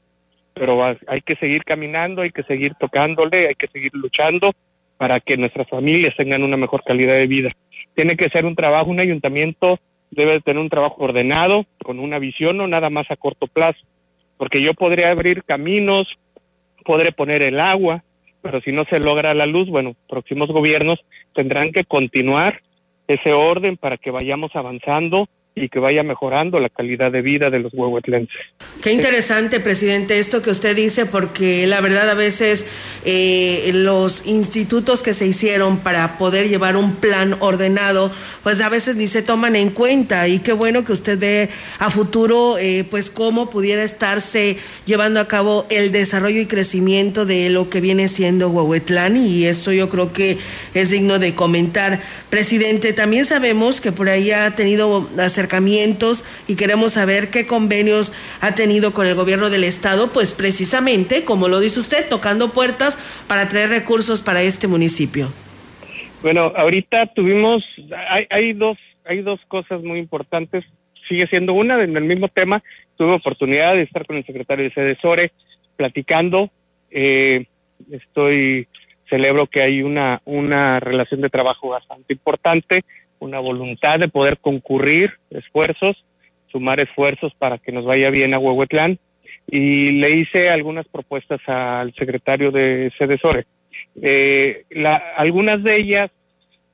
[0.53, 4.51] Pero hay que seguir caminando, hay que seguir tocándole, hay que seguir luchando
[4.97, 7.51] para que nuestras familias tengan una mejor calidad de vida.
[7.93, 9.79] Tiene que ser un trabajo, un ayuntamiento
[10.11, 13.79] debe tener un trabajo ordenado, con una visión, no nada más a corto plazo,
[14.39, 16.07] porque yo podría abrir caminos,
[16.85, 18.05] podré poner el agua,
[18.41, 20.97] pero si no se logra la luz, bueno, próximos gobiernos
[21.35, 22.61] tendrán que continuar
[23.05, 25.27] ese orden para que vayamos avanzando
[25.59, 28.35] y que vaya mejorando la calidad de vida de los huehuetlenses.
[28.81, 32.65] Qué interesante, presidente, esto que usted dice, porque la verdad a veces
[33.05, 38.11] eh, los institutos que se hicieron para poder llevar un plan ordenado,
[38.43, 41.89] pues a veces ni se toman en cuenta y qué bueno que usted ve a
[41.89, 47.69] futuro, eh, pues cómo pudiera estarse llevando a cabo el desarrollo y crecimiento de lo
[47.69, 50.37] que viene siendo Huehuetlán y eso yo creo que
[50.73, 52.01] es digno de comentar.
[52.29, 55.09] Presidente, también sabemos que por ahí ha tenido
[56.47, 61.47] y queremos saber qué convenios ha tenido con el gobierno del estado, pues precisamente, como
[61.47, 65.27] lo dice usted, tocando puertas para traer recursos para este municipio.
[66.21, 67.63] Bueno, ahorita tuvimos,
[68.09, 70.65] hay, hay dos, hay dos cosas muy importantes.
[71.07, 72.61] Sigue siendo una en el mismo tema.
[72.97, 75.31] Tuve oportunidad de estar con el secretario de Cedesore
[75.77, 76.51] platicando.
[76.91, 77.45] Eh,
[77.91, 78.67] estoy
[79.09, 82.83] celebro que hay una, una relación de trabajo bastante importante,
[83.19, 86.03] una voluntad de poder concurrir esfuerzos,
[86.51, 88.99] sumar esfuerzos para que nos vaya bien a Huehuetlán.
[89.47, 93.45] Y le hice algunas propuestas al secretario de Cedesore.
[94.01, 96.11] Eh, la, algunas de ellas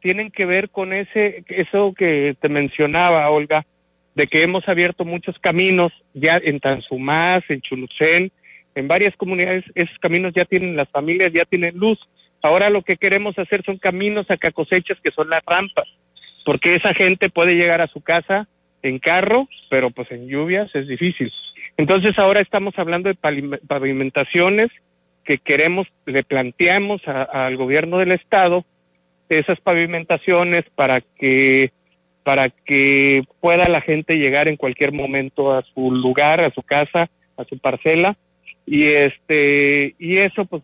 [0.01, 3.65] tienen que ver con ese eso que te mencionaba, Olga,
[4.13, 8.31] de que hemos abierto muchos caminos ya en Tanzumás, en Chulucén,
[8.75, 11.97] en varias comunidades, esos caminos ya tienen, las familias ya tienen luz,
[12.45, 15.87] Ahora lo que queremos hacer son caminos a cosechas que son las rampas,
[16.45, 18.47] porque esa gente puede llegar a su casa
[18.83, 21.33] en carro, pero pues en lluvias es difícil.
[21.75, 23.15] Entonces ahora estamos hablando de
[23.67, 24.67] pavimentaciones
[25.25, 28.63] que queremos, le planteamos al gobierno del estado
[29.27, 31.71] esas pavimentaciones para que
[32.23, 37.09] para que pueda la gente llegar en cualquier momento a su lugar, a su casa,
[37.37, 38.15] a su parcela
[38.65, 40.63] y este y eso pues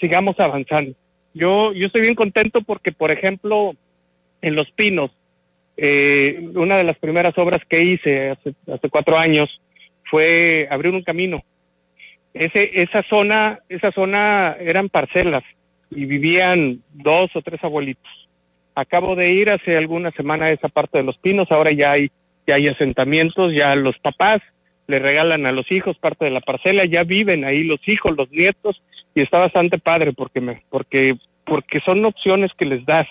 [0.00, 0.94] sigamos avanzando.
[1.34, 3.74] Yo, yo estoy bien contento porque, por ejemplo,
[4.42, 5.10] en Los Pinos,
[5.76, 9.60] eh, una de las primeras obras que hice hace, cuatro años
[10.10, 11.44] fue abrir un camino.
[12.34, 15.44] Ese, esa zona, esa zona eran parcelas
[15.90, 18.10] y vivían dos o tres abuelitos.
[18.74, 22.10] Acabo de ir hace alguna semana a esa parte de Los Pinos, ahora ya hay,
[22.46, 24.38] ya hay asentamientos, ya los papás
[24.88, 28.30] le regalan a los hijos parte de la parcela, ya viven ahí los hijos, los
[28.30, 28.82] nietos,
[29.14, 33.06] y está bastante padre porque me, porque, porque son opciones que les das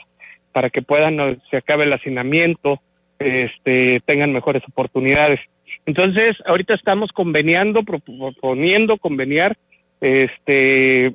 [0.57, 2.81] para que puedan, se acabe el hacinamiento,
[3.19, 5.39] este, tengan mejores oportunidades.
[5.85, 9.55] Entonces, ahorita estamos conveniando, proponiendo conveniar
[10.01, 11.13] este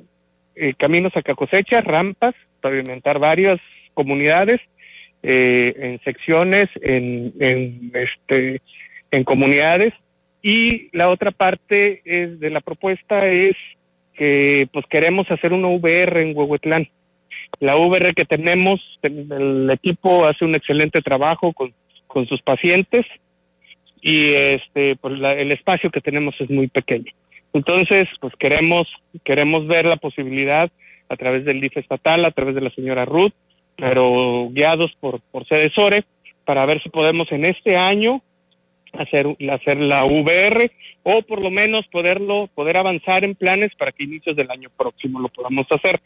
[0.55, 3.59] eh, caminos a cosecha, rampas, pavimentar varias
[3.93, 4.61] comunidades,
[5.23, 8.61] eh, en secciones, en, en, este,
[9.11, 9.93] en comunidades,
[10.41, 13.57] y la otra parte de la propuesta es
[14.13, 16.87] que pues queremos hacer una VR en Huehuetlán.
[17.59, 21.73] La VR que tenemos, el equipo hace un excelente trabajo con,
[22.07, 23.05] con sus pacientes
[24.01, 27.11] y este pues el espacio que tenemos es muy pequeño.
[27.53, 28.87] Entonces, pues queremos
[29.23, 30.69] queremos ver la posibilidad
[31.09, 33.33] a través del DIF estatal, a través de la señora Ruth,
[33.77, 36.03] pero guiados por por Cedesore
[36.45, 38.21] para ver si podemos en este año
[38.93, 40.71] hacer, hacer la VR
[41.03, 45.19] o por lo menos poderlo, poder avanzar en planes para que inicios del año próximo
[45.19, 45.99] lo podamos hacer.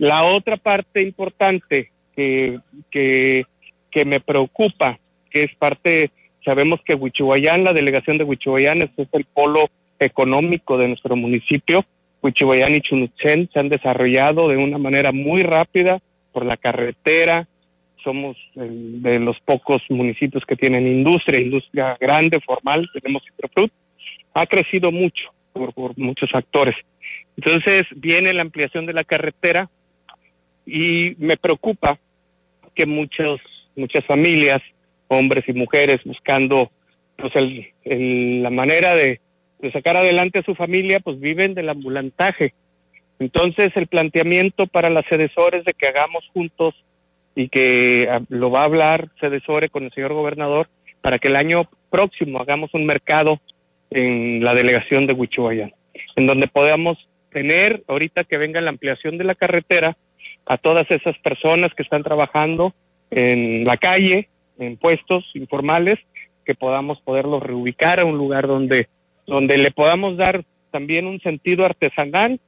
[0.00, 2.58] La otra parte importante que,
[2.90, 4.98] que, me preocupa,
[5.30, 6.10] que es parte,
[6.42, 11.84] sabemos que Huichihuayán, la delegación de Huichihuayán es el polo económico de nuestro municipio.
[12.22, 16.00] Huichihuayán y Chunuchen se han desarrollado de una manera muy rápida
[16.32, 17.46] por la carretera,
[18.02, 23.70] somos de los pocos municipios que tienen industria, industria grande, formal, tenemos Citrofrut,
[24.32, 26.74] ha crecido mucho por, muchos factores.
[27.36, 29.68] Entonces viene la ampliación de la carretera
[30.66, 31.98] y me preocupa
[32.74, 33.40] que muchos,
[33.76, 34.60] muchas familias,
[35.08, 36.70] hombres y mujeres, buscando
[37.16, 39.20] pues el, la manera de,
[39.58, 42.54] de sacar adelante a su familia, pues viven del ambulantaje.
[43.18, 46.74] Entonces el planteamiento para las sedesores de que hagamos juntos
[47.34, 50.68] y que ah, lo va a hablar Cedesore con el señor gobernador
[51.00, 53.40] para que el año próximo hagamos un mercado
[53.90, 55.72] en la delegación de Huichuayán,
[56.16, 56.98] en donde podamos
[57.30, 59.96] tener, ahorita que venga la ampliación de la carretera,
[60.46, 62.74] a todas esas personas que están trabajando
[63.10, 64.28] en la calle,
[64.58, 65.98] en puestos informales,
[66.44, 68.88] que podamos poderlos reubicar a un lugar donde,
[69.26, 72.40] donde le podamos dar también un sentido artesanal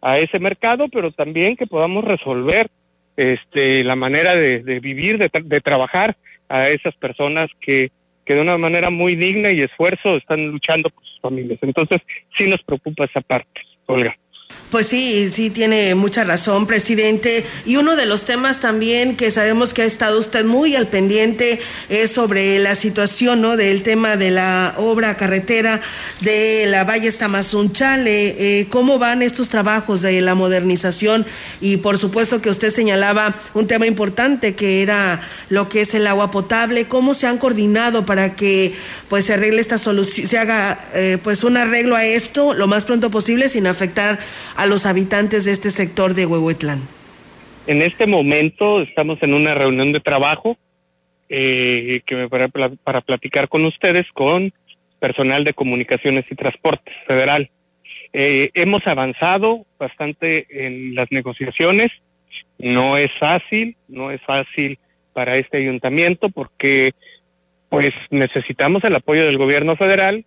[0.00, 2.68] a ese mercado, pero también que podamos resolver
[3.16, 6.16] este, la manera de, vivir, de, trabajar
[6.48, 7.90] a esas personas que
[8.28, 11.58] que de una manera muy digna y esfuerzo están luchando por sus familias.
[11.62, 12.02] Entonces,
[12.36, 14.14] sí nos preocupa esa parte, Olga.
[14.70, 17.46] Pues sí, sí tiene mucha razón, presidente.
[17.64, 21.58] Y uno de los temas también que sabemos que ha estado usted muy al pendiente
[21.88, 23.56] es sobre la situación, ¿no?
[23.56, 25.80] Del tema de la obra carretera
[26.20, 28.60] de la Valle Estamazunchale.
[28.60, 31.24] Eh, ¿Cómo van estos trabajos de la modernización?
[31.62, 36.06] Y por supuesto que usted señalaba un tema importante que era lo que es el
[36.06, 36.88] agua potable.
[36.88, 38.74] ¿Cómo se han coordinado para que
[39.08, 42.84] pues se arregle esta solución, se haga eh, pues un arreglo a esto lo más
[42.84, 44.18] pronto posible sin afectar
[44.56, 46.82] a los habitantes de este sector de Huehuetlán?
[47.66, 50.56] En este momento estamos en una reunión de trabajo
[51.28, 54.52] eh, que para, para platicar con ustedes con
[54.98, 57.50] personal de comunicaciones y transportes federal.
[58.12, 61.88] Eh, hemos avanzado bastante en las negociaciones.
[62.58, 64.78] No es fácil, no es fácil
[65.12, 66.92] para este ayuntamiento porque
[67.68, 70.24] pues necesitamos el apoyo del gobierno federal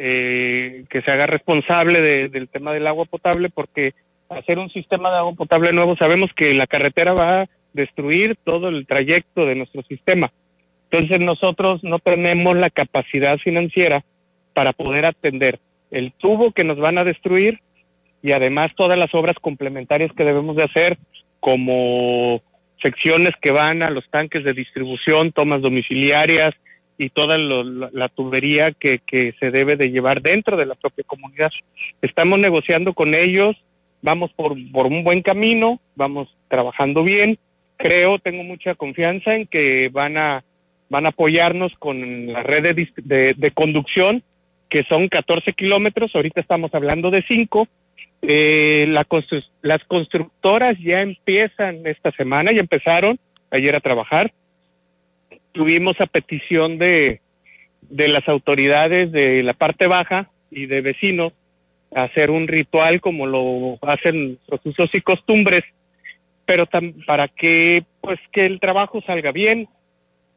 [0.00, 3.94] eh, que se haga responsable del tema del agua potable, porque
[4.28, 8.68] hacer un sistema de agua potable nuevo sabemos que la carretera va a destruir todo
[8.68, 10.30] el trayecto de nuestro sistema.
[10.90, 14.04] Entonces nosotros no tenemos la capacidad financiera
[14.54, 15.58] para poder atender
[15.90, 17.60] el tubo que nos van a destruir
[18.22, 20.96] y además todas las obras complementarias que debemos de hacer
[21.40, 22.40] como
[22.82, 26.50] secciones que van a los tanques de distribución, tomas domiciliarias,
[26.98, 29.00] y toda la, tubería que,
[29.38, 31.50] se debe de llevar dentro de la propia comunidad.
[32.02, 33.56] Estamos negociando con ellos,
[34.02, 37.38] vamos por, por un buen camino, vamos trabajando bien.
[37.76, 40.42] Creo, tengo mucha confianza en que van a,
[40.90, 44.24] van a apoyarnos con la red de, de, conducción,
[44.68, 47.68] que son 14 kilómetros, ahorita estamos hablando de 5.
[48.22, 49.06] Eh, la
[49.62, 53.20] las constructoras ya empiezan esta semana, ya empezaron
[53.52, 54.32] ayer a trabajar
[55.52, 57.20] tuvimos a petición de,
[57.82, 61.32] de las autoridades de la parte baja y de vecinos
[61.94, 65.62] hacer un ritual como lo hacen los usos y costumbres,
[66.44, 66.64] pero
[67.06, 69.68] para que pues que el trabajo salga bien,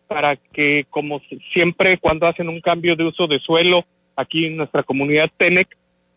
[0.08, 1.22] para que como
[1.54, 3.86] siempre cuando hacen un cambio de uso de suelo
[4.16, 5.68] aquí en nuestra comunidad Tenec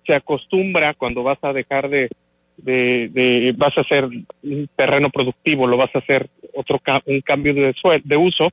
[0.06, 2.10] se acostumbra cuando vas a dejar de,
[2.56, 7.54] de, de vas a hacer un terreno productivo, lo vas a hacer otro un cambio
[7.54, 7.74] de,
[8.04, 8.50] de uso,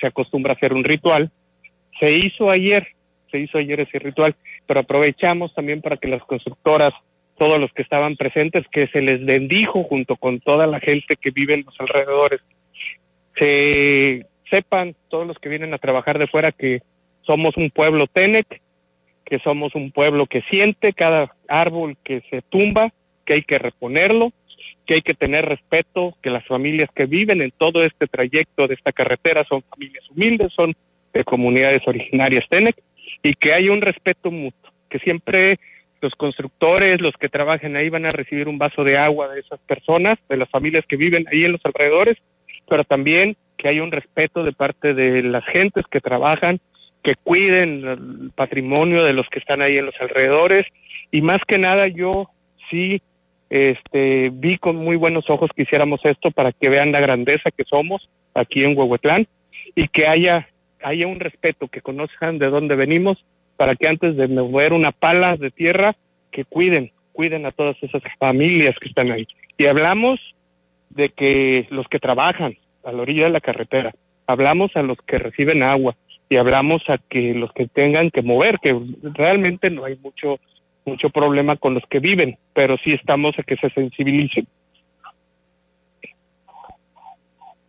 [0.00, 1.30] se acostumbra a hacer un ritual.
[2.00, 2.86] Se hizo ayer,
[3.30, 4.34] se hizo ayer ese ritual,
[4.66, 6.92] pero aprovechamos también para que las constructoras,
[7.36, 11.30] todos los que estaban presentes, que se les bendijo junto con toda la gente que
[11.30, 12.40] vive en los alrededores,
[13.38, 16.82] se sepan todos los que vienen a trabajar de fuera que
[17.22, 18.60] somos un pueblo Tenec,
[19.24, 22.92] que somos un pueblo que siente cada árbol que se tumba,
[23.24, 24.32] que hay que reponerlo,
[24.88, 28.72] que hay que tener respeto, que las familias que viven en todo este trayecto de
[28.72, 30.74] esta carretera son familias humildes, son
[31.12, 32.74] de comunidades originarias TENEC,
[33.22, 35.60] y que hay un respeto mutuo, que siempre
[36.00, 39.60] los constructores, los que trabajen ahí van a recibir un vaso de agua de esas
[39.60, 42.16] personas, de las familias que viven ahí en los alrededores,
[42.66, 46.60] pero también que hay un respeto de parte de las gentes que trabajan,
[47.02, 50.64] que cuiden el patrimonio de los que están ahí en los alrededores,
[51.10, 52.30] y más que nada yo
[52.70, 53.02] sí
[53.50, 57.64] este, vi con muy buenos ojos que hiciéramos esto para que vean la grandeza que
[57.64, 59.26] somos aquí en Huehuetlán
[59.74, 60.48] y que haya,
[60.82, 63.24] haya un respeto, que conozcan de dónde venimos,
[63.56, 65.96] para que antes de mover una pala de tierra,
[66.30, 69.26] que cuiden, cuiden a todas esas familias que están ahí.
[69.56, 70.20] Y hablamos
[70.90, 73.92] de que los que trabajan a la orilla de la carretera,
[74.26, 75.96] hablamos a los que reciben agua
[76.28, 78.78] y hablamos a que los que tengan que mover, que
[79.14, 80.38] realmente no hay mucho
[80.88, 84.46] mucho problema con los que viven, pero sí estamos a que se sensibilicen.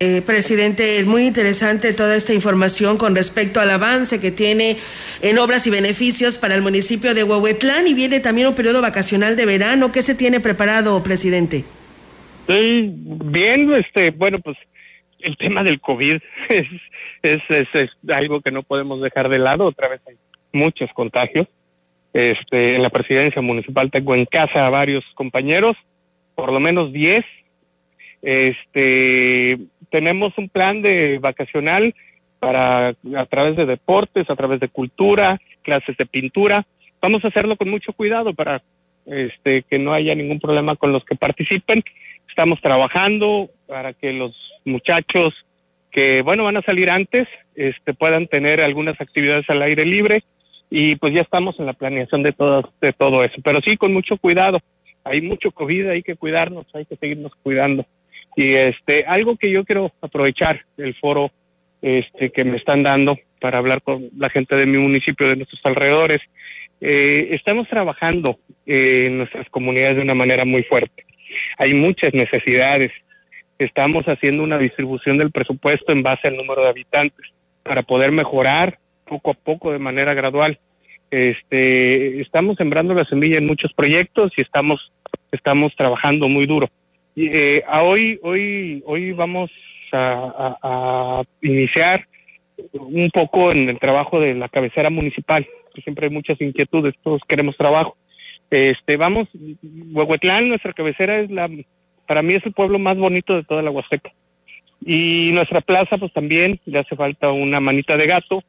[0.01, 4.77] Eh, presidente, es muy interesante toda esta información con respecto al avance que tiene
[5.21, 9.35] en obras y beneficios para el municipio de Huehuetlán y viene también un periodo vacacional
[9.35, 9.91] de verano.
[9.91, 11.65] ¿Qué se tiene preparado, presidente?
[12.47, 14.55] Sí, bien, este, bueno, pues
[15.19, 16.15] el tema del COVID
[16.49, 16.67] es,
[17.21, 19.65] es, es, es algo que no podemos dejar de lado.
[19.65, 20.15] Otra vez hay
[20.53, 21.45] muchos contagios.
[22.13, 25.75] Este, en la presidencia municipal tengo en casa a varios compañeros,
[26.35, 27.23] por lo menos 10.
[28.21, 29.57] Este,
[29.89, 31.93] tenemos un plan de vacacional
[32.39, 36.65] para a través de deportes, a través de cultura, clases de pintura.
[37.01, 38.61] Vamos a hacerlo con mucho cuidado para
[39.05, 41.83] este que no haya ningún problema con los que participen.
[42.27, 44.35] Estamos trabajando para que los
[44.65, 45.33] muchachos
[45.91, 50.23] que bueno van a salir antes este puedan tener algunas actividades al aire libre
[50.69, 53.93] y pues ya estamos en la planeación de todo, de todo eso, pero sí con
[53.93, 54.59] mucho cuidado.
[55.03, 57.85] Hay mucho COVID, hay que cuidarnos, hay que seguirnos cuidando.
[58.35, 61.31] Y este, algo que yo quiero aprovechar del foro
[61.81, 65.61] este, que me están dando para hablar con la gente de mi municipio, de nuestros
[65.63, 66.19] alrededores.
[66.81, 71.05] Eh, estamos trabajando eh, en nuestras comunidades de una manera muy fuerte.
[71.57, 72.91] Hay muchas necesidades.
[73.57, 77.25] Estamos haciendo una distribución del presupuesto en base al número de habitantes
[77.63, 78.77] para poder mejorar
[79.09, 80.59] poco a poco de manera gradual.
[81.11, 84.91] Este, estamos sembrando la semilla en muchos proyectos y estamos
[85.31, 86.69] estamos trabajando muy duro.
[87.15, 89.49] Y, eh, a hoy hoy hoy vamos
[89.91, 92.05] a, iniciar
[92.73, 95.47] un poco en el trabajo de la cabecera municipal,
[95.83, 97.97] siempre hay muchas inquietudes, todos queremos trabajo.
[98.51, 99.27] Este, vamos,
[99.91, 101.49] Huehuetlán, nuestra cabecera es la,
[102.07, 104.11] para mí es el pueblo más bonito de toda la Huasteca.
[104.85, 108.43] Y nuestra plaza, pues también le hace falta una manita de gato.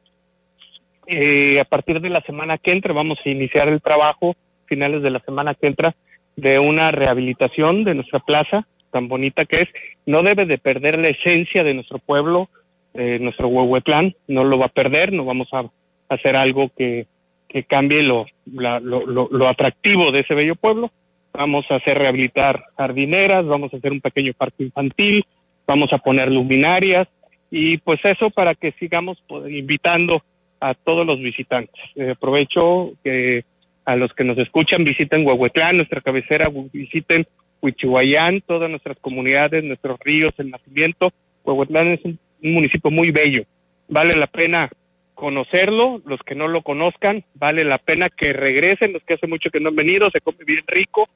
[1.07, 4.35] Eh, a partir de la semana que entra vamos a iniciar el trabajo,
[4.65, 5.95] finales de la semana que entra,
[6.35, 9.67] de una rehabilitación de nuestra plaza, tan bonita que es.
[10.05, 12.49] No debe de perder la esencia de nuestro pueblo,
[12.93, 15.65] eh, nuestro Huehuetlán, no lo va a perder, no vamos a
[16.09, 17.07] hacer algo que,
[17.47, 20.91] que cambie lo, lo, lo, lo, atractivo de ese bello pueblo.
[21.33, 25.25] Vamos a hacer rehabilitar jardineras, vamos a hacer un pequeño parque infantil,
[25.65, 27.07] vamos a poner luminarias
[27.49, 30.23] y pues eso para que sigamos pues, invitando
[30.61, 31.81] a todos los visitantes.
[31.95, 33.43] Eh, aprovecho que
[33.83, 37.27] a los que nos escuchan visiten Huehuetlán, nuestra cabecera, visiten
[37.61, 41.11] Huichihuayán, todas nuestras comunidades, nuestros ríos, el nacimiento.
[41.43, 43.43] Huehuetlán es un municipio muy bello.
[43.87, 44.69] Vale la pena
[45.15, 49.49] conocerlo, los que no lo conozcan, vale la pena que regresen, los que hace mucho
[49.49, 51.09] que no han venido, se come bien rico,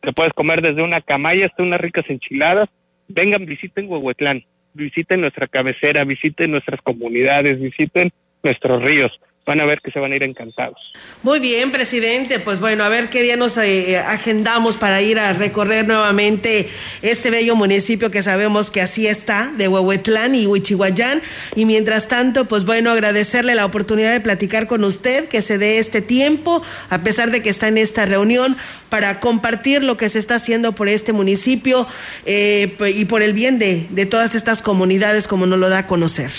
[0.00, 2.68] te puedes comer desde una camaya hasta unas ricas enchiladas,
[3.08, 4.44] vengan, visiten Huehuetlán,
[4.74, 8.12] visiten nuestra cabecera, visiten nuestras comunidades, visiten
[8.48, 9.12] nuestros ríos
[9.48, 10.78] van a ver que se van a ir encantados.
[11.22, 12.38] Muy bien, presidente.
[12.38, 16.68] Pues bueno, a ver qué día nos eh, agendamos para ir a recorrer nuevamente
[17.00, 21.22] este bello municipio que sabemos que así está, de Huehuetlán y Huichihuayán.
[21.56, 25.78] Y mientras tanto, pues bueno, agradecerle la oportunidad de platicar con usted, que se dé
[25.78, 28.54] este tiempo, a pesar de que está en esta reunión,
[28.90, 31.86] para compartir lo que se está haciendo por este municipio
[32.26, 35.86] eh, y por el bien de, de todas estas comunidades, como nos lo da a
[35.86, 36.30] conocer.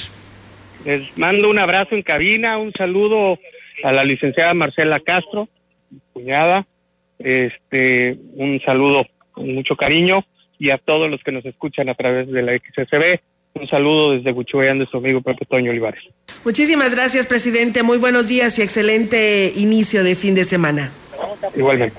[0.90, 3.38] Les mando un abrazo en cabina, un saludo
[3.84, 5.48] a la licenciada Marcela Castro,
[6.14, 6.66] cuñada,
[7.20, 10.26] este, un saludo con mucho cariño
[10.58, 13.20] y a todos los que nos escuchan a través de la XSB.
[13.54, 16.02] Un saludo desde Guchuayán de su amigo Pepe Toño Olivares.
[16.44, 17.84] Muchísimas gracias, presidente.
[17.84, 20.92] Muy buenos días y excelente inicio de fin de semana.
[21.56, 21.94] Igualmente.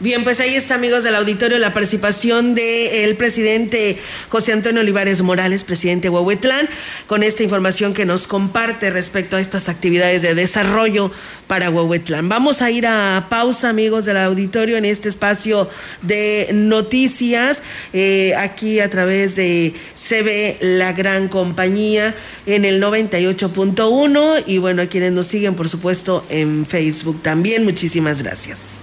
[0.00, 5.64] Bien, pues ahí está, amigos del auditorio, la participación del presidente José Antonio Olivares Morales,
[5.64, 6.68] presidente de Huehuetlán,
[7.08, 11.10] con esta información que nos comparte respecto a estas actividades de desarrollo
[11.48, 12.28] para Huehuetlán.
[12.28, 15.68] Vamos a ir a pausa, amigos del auditorio, en este espacio
[16.02, 22.14] de noticias, eh, aquí a través de CB La Gran Compañía
[22.46, 27.64] en el 98.1 y bueno, a quienes nos siguen, por supuesto, en Facebook también.
[27.64, 28.77] Muchísimas gracias.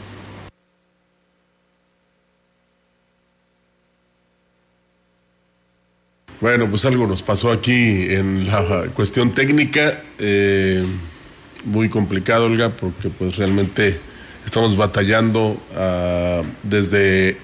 [6.42, 10.84] Bueno, pues algo nos pasó aquí en la cuestión técnica, eh,
[11.64, 13.98] muy complicado, Olga, porque pues realmente
[14.46, 17.38] estamos batallando uh, desde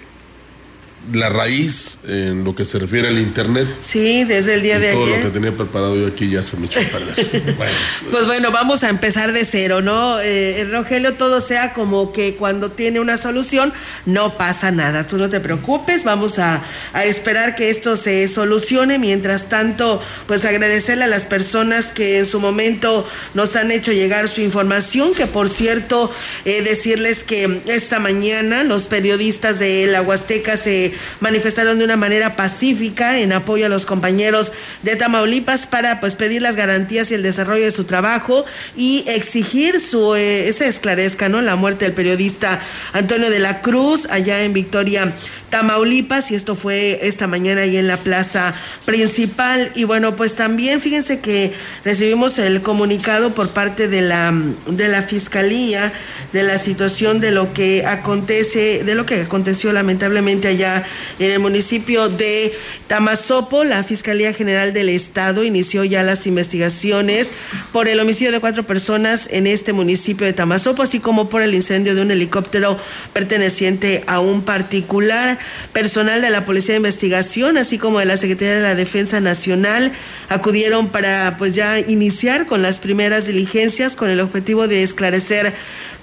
[1.11, 3.67] la raíz en lo que se refiere al internet.
[3.81, 5.15] Sí, desde el día de todo ayer.
[5.15, 7.55] Todo lo que tenía preparado yo aquí ya se me echó a perder.
[7.57, 7.73] bueno.
[8.11, 10.19] Pues bueno, vamos a empezar de cero, ¿no?
[10.21, 13.73] Eh, Rogelio, todo sea como que cuando tiene una solución
[14.05, 15.07] no pasa nada.
[15.07, 18.99] Tú no te preocupes, vamos a, a esperar que esto se solucione.
[18.99, 24.27] Mientras tanto, pues agradecerle a las personas que en su momento nos han hecho llegar
[24.27, 26.13] su información, que por cierto,
[26.45, 32.35] eh, decirles que esta mañana los periodistas de la Huasteca se manifestaron de una manera
[32.35, 34.51] pacífica en apoyo a los compañeros
[34.83, 39.79] de Tamaulipas para pues pedir las garantías y el desarrollo de su trabajo y exigir
[39.79, 42.61] su eh, se esclarezca no la muerte del periodista
[42.93, 45.13] Antonio de la Cruz allá en Victoria
[45.51, 49.71] Tamaulipas y esto fue esta mañana ahí en la plaza principal.
[49.75, 54.33] Y bueno pues también fíjense que recibimos el comunicado por parte de la
[54.65, 55.91] de la fiscalía
[56.31, 60.83] de la situación de lo que acontece de lo que aconteció lamentablemente allá
[61.19, 62.53] en el municipio de
[62.87, 63.65] Tamazopo.
[63.65, 67.29] La fiscalía general del estado inició ya las investigaciones
[67.73, 71.53] por el homicidio de cuatro personas en este municipio de Tamazopo así como por el
[71.53, 72.79] incendio de un helicóptero
[73.11, 75.40] perteneciente a un particular
[75.73, 79.91] personal de la Policía de Investigación, así como de la Secretaría de la Defensa Nacional,
[80.29, 85.53] acudieron para pues ya iniciar con las primeras diligencias con el objetivo de esclarecer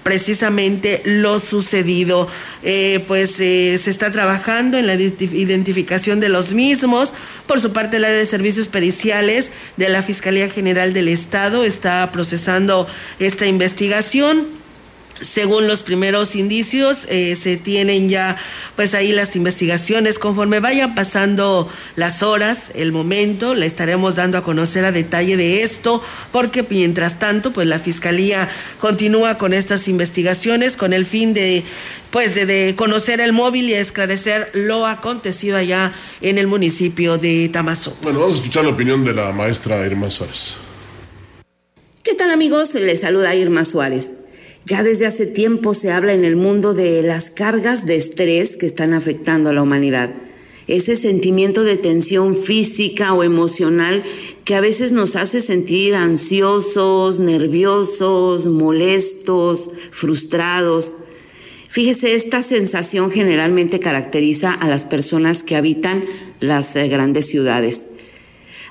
[0.02, 2.28] precisamente lo sucedido.
[2.62, 7.12] Eh, pues eh, se está trabajando en la identificación de los mismos.
[7.46, 12.10] Por su parte, el área de servicios periciales de la Fiscalía General del Estado está
[12.10, 12.86] procesando
[13.18, 14.57] esta investigación
[15.20, 18.36] según los primeros indicios, eh, se tienen ya
[18.76, 20.18] pues ahí las investigaciones.
[20.18, 25.62] Conforme vayan pasando las horas, el momento, le estaremos dando a conocer a detalle de
[25.62, 26.02] esto,
[26.32, 28.48] porque mientras tanto, pues la Fiscalía
[28.78, 31.64] continúa con estas investigaciones con el fin de
[32.10, 37.96] pues de, conocer el móvil y esclarecer lo acontecido allá en el municipio de Tamazo.
[38.02, 40.62] Bueno, vamos a escuchar la opinión de la maestra Irma Suárez.
[42.02, 42.72] ¿Qué tal amigos?
[42.74, 44.14] Les saluda Irma Suárez.
[44.68, 48.66] Ya desde hace tiempo se habla en el mundo de las cargas de estrés que
[48.66, 50.10] están afectando a la humanidad.
[50.66, 54.04] Ese sentimiento de tensión física o emocional
[54.44, 60.92] que a veces nos hace sentir ansiosos, nerviosos, molestos, frustrados.
[61.70, 66.04] Fíjese, esta sensación generalmente caracteriza a las personas que habitan
[66.40, 67.86] las eh, grandes ciudades.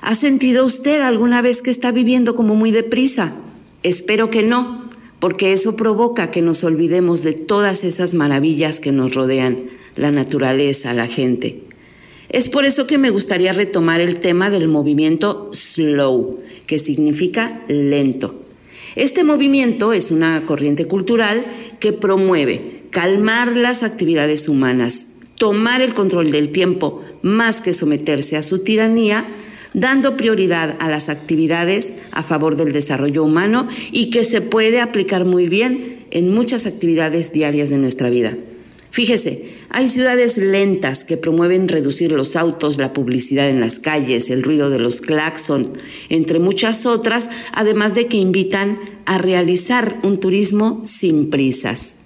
[0.00, 3.34] ¿Ha sentido usted alguna vez que está viviendo como muy deprisa?
[3.82, 4.77] Espero que no
[5.20, 10.94] porque eso provoca que nos olvidemos de todas esas maravillas que nos rodean, la naturaleza,
[10.94, 11.60] la gente.
[12.28, 18.44] Es por eso que me gustaría retomar el tema del movimiento slow, que significa lento.
[18.96, 21.46] Este movimiento es una corriente cultural
[21.80, 28.42] que promueve calmar las actividades humanas, tomar el control del tiempo más que someterse a
[28.42, 29.26] su tiranía,
[29.74, 35.24] dando prioridad a las actividades a favor del desarrollo humano y que se puede aplicar
[35.24, 38.36] muy bien en muchas actividades diarias de nuestra vida.
[38.90, 44.42] Fíjese, hay ciudades lentas que promueven reducir los autos, la publicidad en las calles, el
[44.42, 45.74] ruido de los claxon,
[46.08, 51.98] entre muchas otras, además de que invitan a realizar un turismo sin prisas.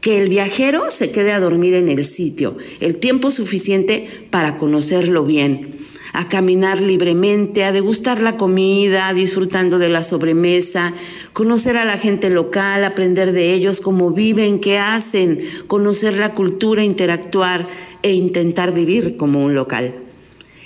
[0.00, 5.24] Que el viajero se quede a dormir en el sitio, el tiempo suficiente para conocerlo
[5.24, 5.75] bien,
[6.16, 10.94] a caminar libremente, a degustar la comida, disfrutando de la sobremesa,
[11.34, 16.82] conocer a la gente local, aprender de ellos cómo viven, qué hacen, conocer la cultura,
[16.82, 17.68] interactuar
[18.02, 19.94] e intentar vivir como un local.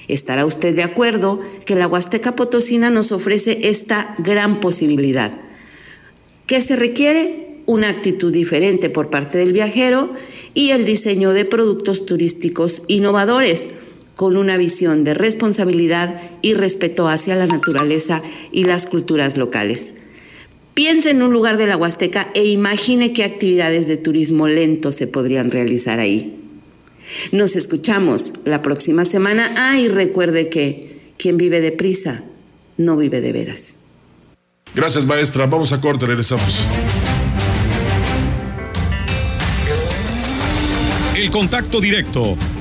[0.07, 5.33] ¿Estará usted de acuerdo que la Huasteca Potosina nos ofrece esta gran posibilidad?
[6.47, 7.49] ¿Qué se requiere?
[7.67, 10.13] Una actitud diferente por parte del viajero
[10.55, 13.71] y el diseño de productos turísticos innovadores
[14.21, 18.21] con una visión de responsabilidad y respeto hacia la naturaleza
[18.53, 19.95] y las culturas locales.
[20.75, 25.07] Piense en un lugar de la Huasteca e imagine qué actividades de turismo lento se
[25.07, 26.39] podrían realizar ahí.
[27.33, 29.55] Nos escuchamos la próxima semana.
[29.57, 32.23] Ah, y recuerde que quien vive deprisa
[32.77, 33.77] no vive de veras.
[34.75, 35.47] Gracias, maestra.
[35.47, 36.67] Vamos a corte, regresamos.
[41.17, 42.37] El contacto directo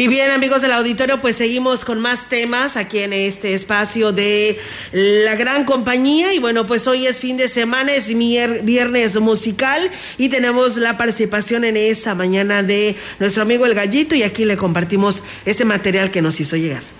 [0.00, 4.58] Y bien, amigos del auditorio, pues seguimos con más temas aquí en este espacio de
[4.92, 6.32] la gran compañía.
[6.32, 11.64] Y bueno, pues hoy es fin de semana, es viernes musical y tenemos la participación
[11.64, 16.22] en esta mañana de nuestro amigo El Gallito y aquí le compartimos este material que
[16.22, 16.99] nos hizo llegar.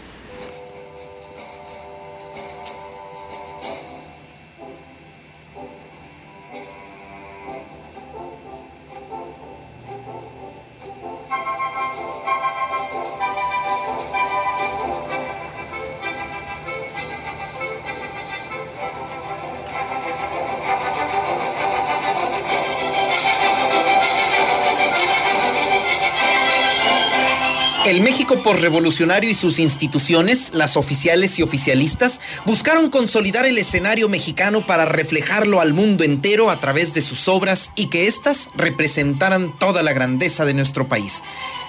[28.43, 34.87] Por revolucionario y sus instituciones, las oficiales y oficialistas, buscaron consolidar el escenario mexicano para
[34.87, 39.93] reflejarlo al mundo entero a través de sus obras y que éstas representaran toda la
[39.93, 41.23] grandeza de nuestro país.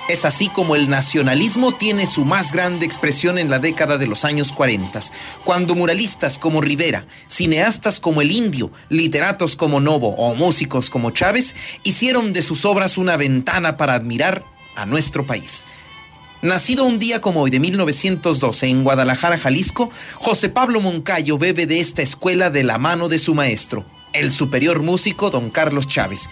[0.07, 4.23] Es así como el nacionalismo tiene su más grande expresión en la década de los
[4.23, 4.99] años 40,
[5.43, 11.55] cuando muralistas como Rivera, cineastas como El Indio, literatos como Novo o músicos como Chávez
[11.83, 14.45] hicieron de sus obras una ventana para admirar
[14.75, 15.65] a nuestro país.
[16.41, 21.79] Nacido un día como hoy de 1912 en Guadalajara, Jalisco, José Pablo Moncayo bebe de
[21.79, 26.31] esta escuela de la mano de su maestro, el superior músico don Carlos Chávez,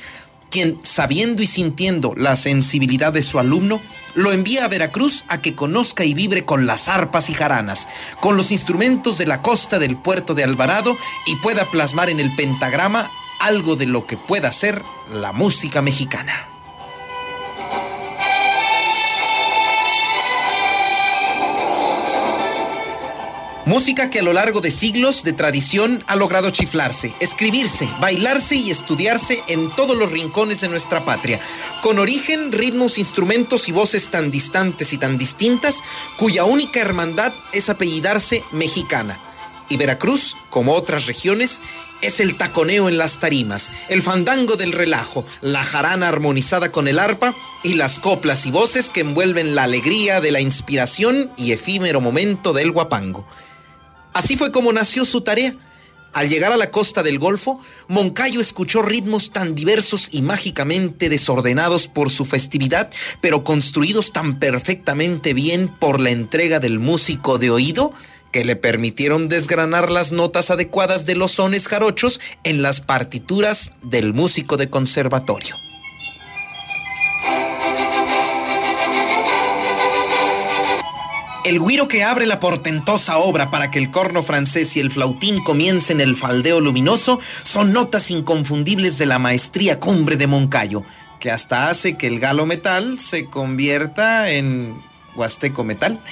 [0.50, 3.80] quien, sabiendo y sintiendo la sensibilidad de su alumno,
[4.16, 7.88] lo envía a Veracruz a que conozca y vibre con las arpas y jaranas,
[8.20, 10.98] con los instrumentos de la costa del puerto de Alvarado
[11.28, 14.82] y pueda plasmar en el pentagrama algo de lo que pueda ser
[15.12, 16.59] la música mexicana.
[23.70, 28.72] Música que a lo largo de siglos de tradición ha logrado chiflarse, escribirse, bailarse y
[28.72, 31.40] estudiarse en todos los rincones de nuestra patria,
[31.84, 35.84] con origen, ritmos, instrumentos y voces tan distantes y tan distintas,
[36.18, 39.20] cuya única hermandad es apellidarse mexicana.
[39.70, 41.62] Y Veracruz, como otras regiones,
[42.02, 46.98] es el taconeo en las tarimas, el fandango del relajo, la jarana armonizada con el
[46.98, 52.02] arpa y las coplas y voces que envuelven la alegría de la inspiración y efímero
[52.02, 53.28] momento del guapango.
[54.14, 55.56] Así fue como nació su tarea.
[56.12, 61.88] Al llegar a la costa del Golfo, Moncayo escuchó ritmos tan diversos y mágicamente desordenados
[61.88, 62.90] por su festividad,
[63.22, 67.94] pero construidos tan perfectamente bien por la entrega del músico de oído,
[68.32, 74.14] que le permitieron desgranar las notas adecuadas de los sones jarochos en las partituras del
[74.14, 75.56] músico de conservatorio.
[81.46, 85.42] El guiro que abre la portentosa obra para que el corno francés y el flautín
[85.42, 90.84] comiencen el faldeo luminoso son notas inconfundibles de la maestría cumbre de Moncayo,
[91.22, 94.82] que hasta hace que el galo metal se convierta en
[95.16, 96.04] huasteco metal.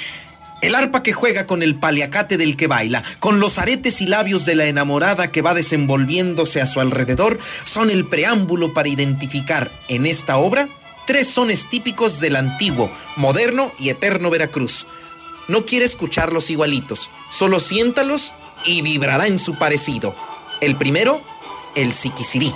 [0.62, 4.46] El arpa que juega con el paliacate del que baila, con los aretes y labios
[4.46, 10.06] de la enamorada que va desenvolviéndose a su alrededor, son el preámbulo para identificar en
[10.06, 10.70] esta obra
[11.06, 14.88] tres sones típicos del antiguo, moderno y eterno Veracruz
[15.48, 18.34] no quiere escucharlos igualitos, solo siéntalos
[18.66, 20.16] y vibrará en su parecido.
[20.62, 21.22] El primero,
[21.76, 22.54] el siquisirí.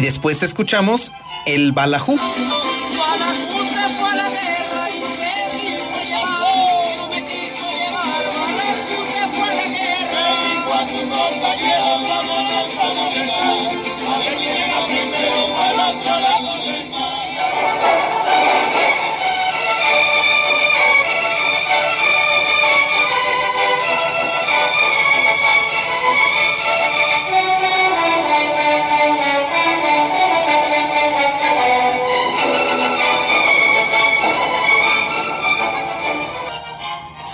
[0.00, 1.12] Y después escuchamos
[1.44, 2.16] el Balajú.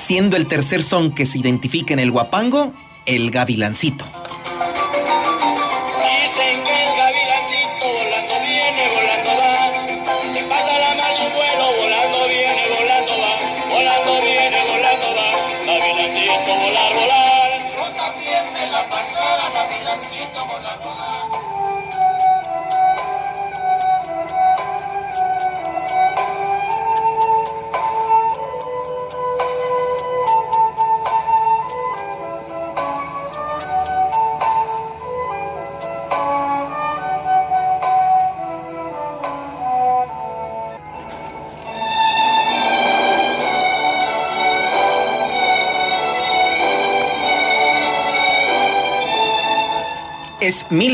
[0.06, 2.72] Siendo el tercer son que se identifica en el guapango
[3.06, 4.04] el gavilancito.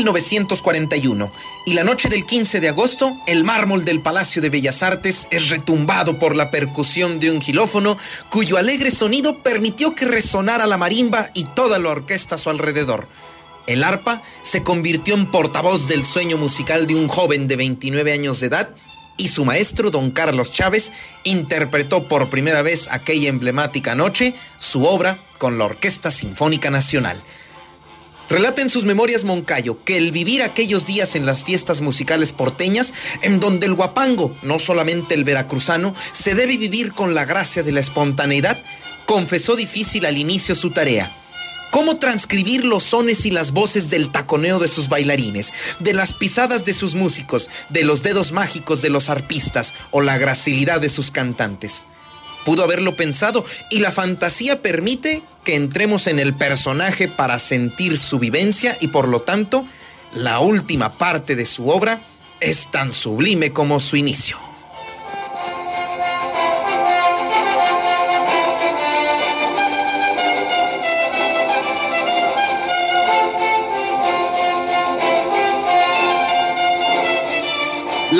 [0.03, 1.31] 1941
[1.65, 5.49] y la noche del 15 de agosto el mármol del Palacio de Bellas Artes es
[5.49, 7.97] retumbado por la percusión de un gilófono
[8.29, 13.07] cuyo alegre sonido permitió que resonara la marimba y toda la orquesta a su alrededor.
[13.65, 18.41] El arpa se convirtió en portavoz del sueño musical de un joven de 29 años
[18.41, 18.75] de edad
[19.15, 20.91] y su maestro, don Carlos Chávez,
[21.23, 27.23] interpretó por primera vez aquella emblemática noche su obra con la Orquesta Sinfónica Nacional.
[28.29, 32.93] Relata en sus memorias Moncayo que el vivir aquellos días en las fiestas musicales porteñas,
[33.21, 37.71] en donde el guapango, no solamente el veracruzano, se debe vivir con la gracia de
[37.71, 38.61] la espontaneidad,
[39.05, 41.15] confesó difícil al inicio su tarea.
[41.71, 46.65] Cómo transcribir los sones y las voces del taconeo de sus bailarines, de las pisadas
[46.65, 51.09] de sus músicos, de los dedos mágicos de los arpistas o la gracilidad de sus
[51.09, 51.85] cantantes.
[52.45, 58.19] Pudo haberlo pensado y la fantasía permite que entremos en el personaje para sentir su
[58.19, 59.65] vivencia y por lo tanto
[60.13, 62.01] la última parte de su obra
[62.39, 64.52] es tan sublime como su inicio.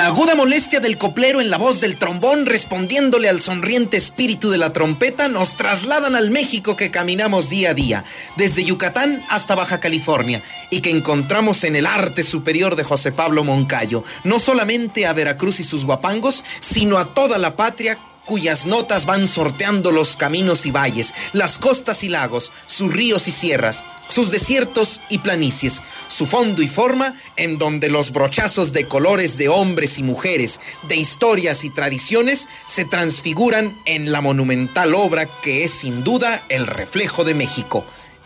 [0.03, 4.57] La aguda molestia del coplero en la voz del trombón respondiéndole al sonriente espíritu de
[4.57, 8.03] la trompeta nos trasladan al México que caminamos día a día,
[8.35, 13.45] desde Yucatán hasta Baja California, y que encontramos en el arte superior de José Pablo
[13.45, 19.05] Moncayo, no solamente a Veracruz y sus guapangos, sino a toda la patria cuyas notas
[19.05, 24.31] van sorteando los caminos y valles, las costas y lagos, sus ríos y sierras, sus
[24.31, 29.97] desiertos y planicies, su fondo y forma en donde los brochazos de colores de hombres
[29.97, 36.03] y mujeres, de historias y tradiciones se transfiguran en la monumental obra que es sin
[36.03, 37.85] duda el reflejo de México,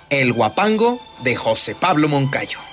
[0.09, 2.66] El Guapango de José Pablo Moncayo.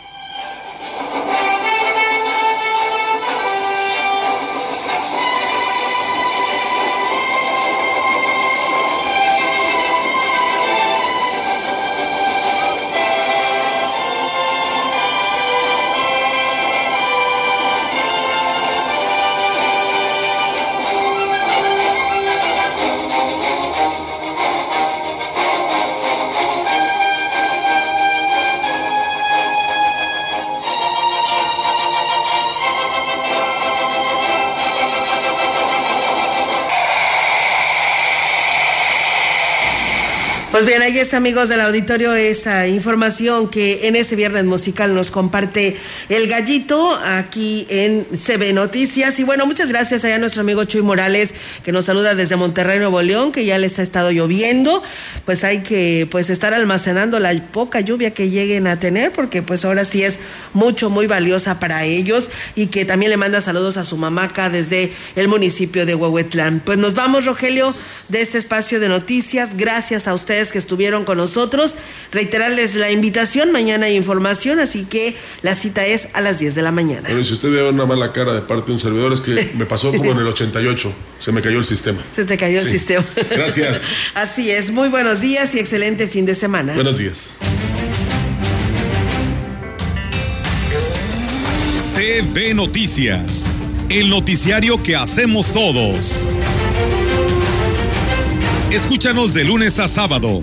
[40.65, 45.79] Pues bien, está, amigos del auditorio, esa información que en este viernes musical nos comparte
[46.11, 49.19] el gallito aquí en CB Noticias.
[49.19, 51.31] Y bueno, muchas gracias allá a nuestro amigo Chuy Morales,
[51.65, 54.83] que nos saluda desde Monterrey, Nuevo León, que ya les ha estado lloviendo.
[55.25, 59.65] Pues hay que pues estar almacenando la poca lluvia que lleguen a tener, porque pues
[59.65, 60.19] ahora sí es
[60.53, 62.29] mucho, muy valiosa para ellos.
[62.57, 66.61] Y que también le manda saludos a su mamaca desde el municipio de Huehuetlán.
[66.63, 67.75] Pues nos vamos, Rogelio,
[68.11, 69.57] de este espacio de noticias.
[69.57, 70.74] Gracias a ustedes que estuvieron
[71.05, 71.75] con nosotros.
[72.13, 76.63] Reiterarles la invitación, mañana hay información, así que la cita es a las 10 de
[76.63, 77.03] la mañana.
[77.03, 79.53] Bueno, y si usted ve una mala cara de parte de un servidor, es que
[79.57, 82.03] me pasó como en el 88, se me cayó el sistema.
[82.15, 83.05] Se te cayó el sistema.
[83.31, 83.85] Gracias.
[84.15, 86.75] Así es, muy buenos días y excelente fin de semana.
[86.75, 87.33] Buenos días.
[91.95, 93.47] CB Noticias,
[93.89, 96.29] el noticiario que hacemos todos.
[98.75, 100.43] Escúchanos de lunes a sábado.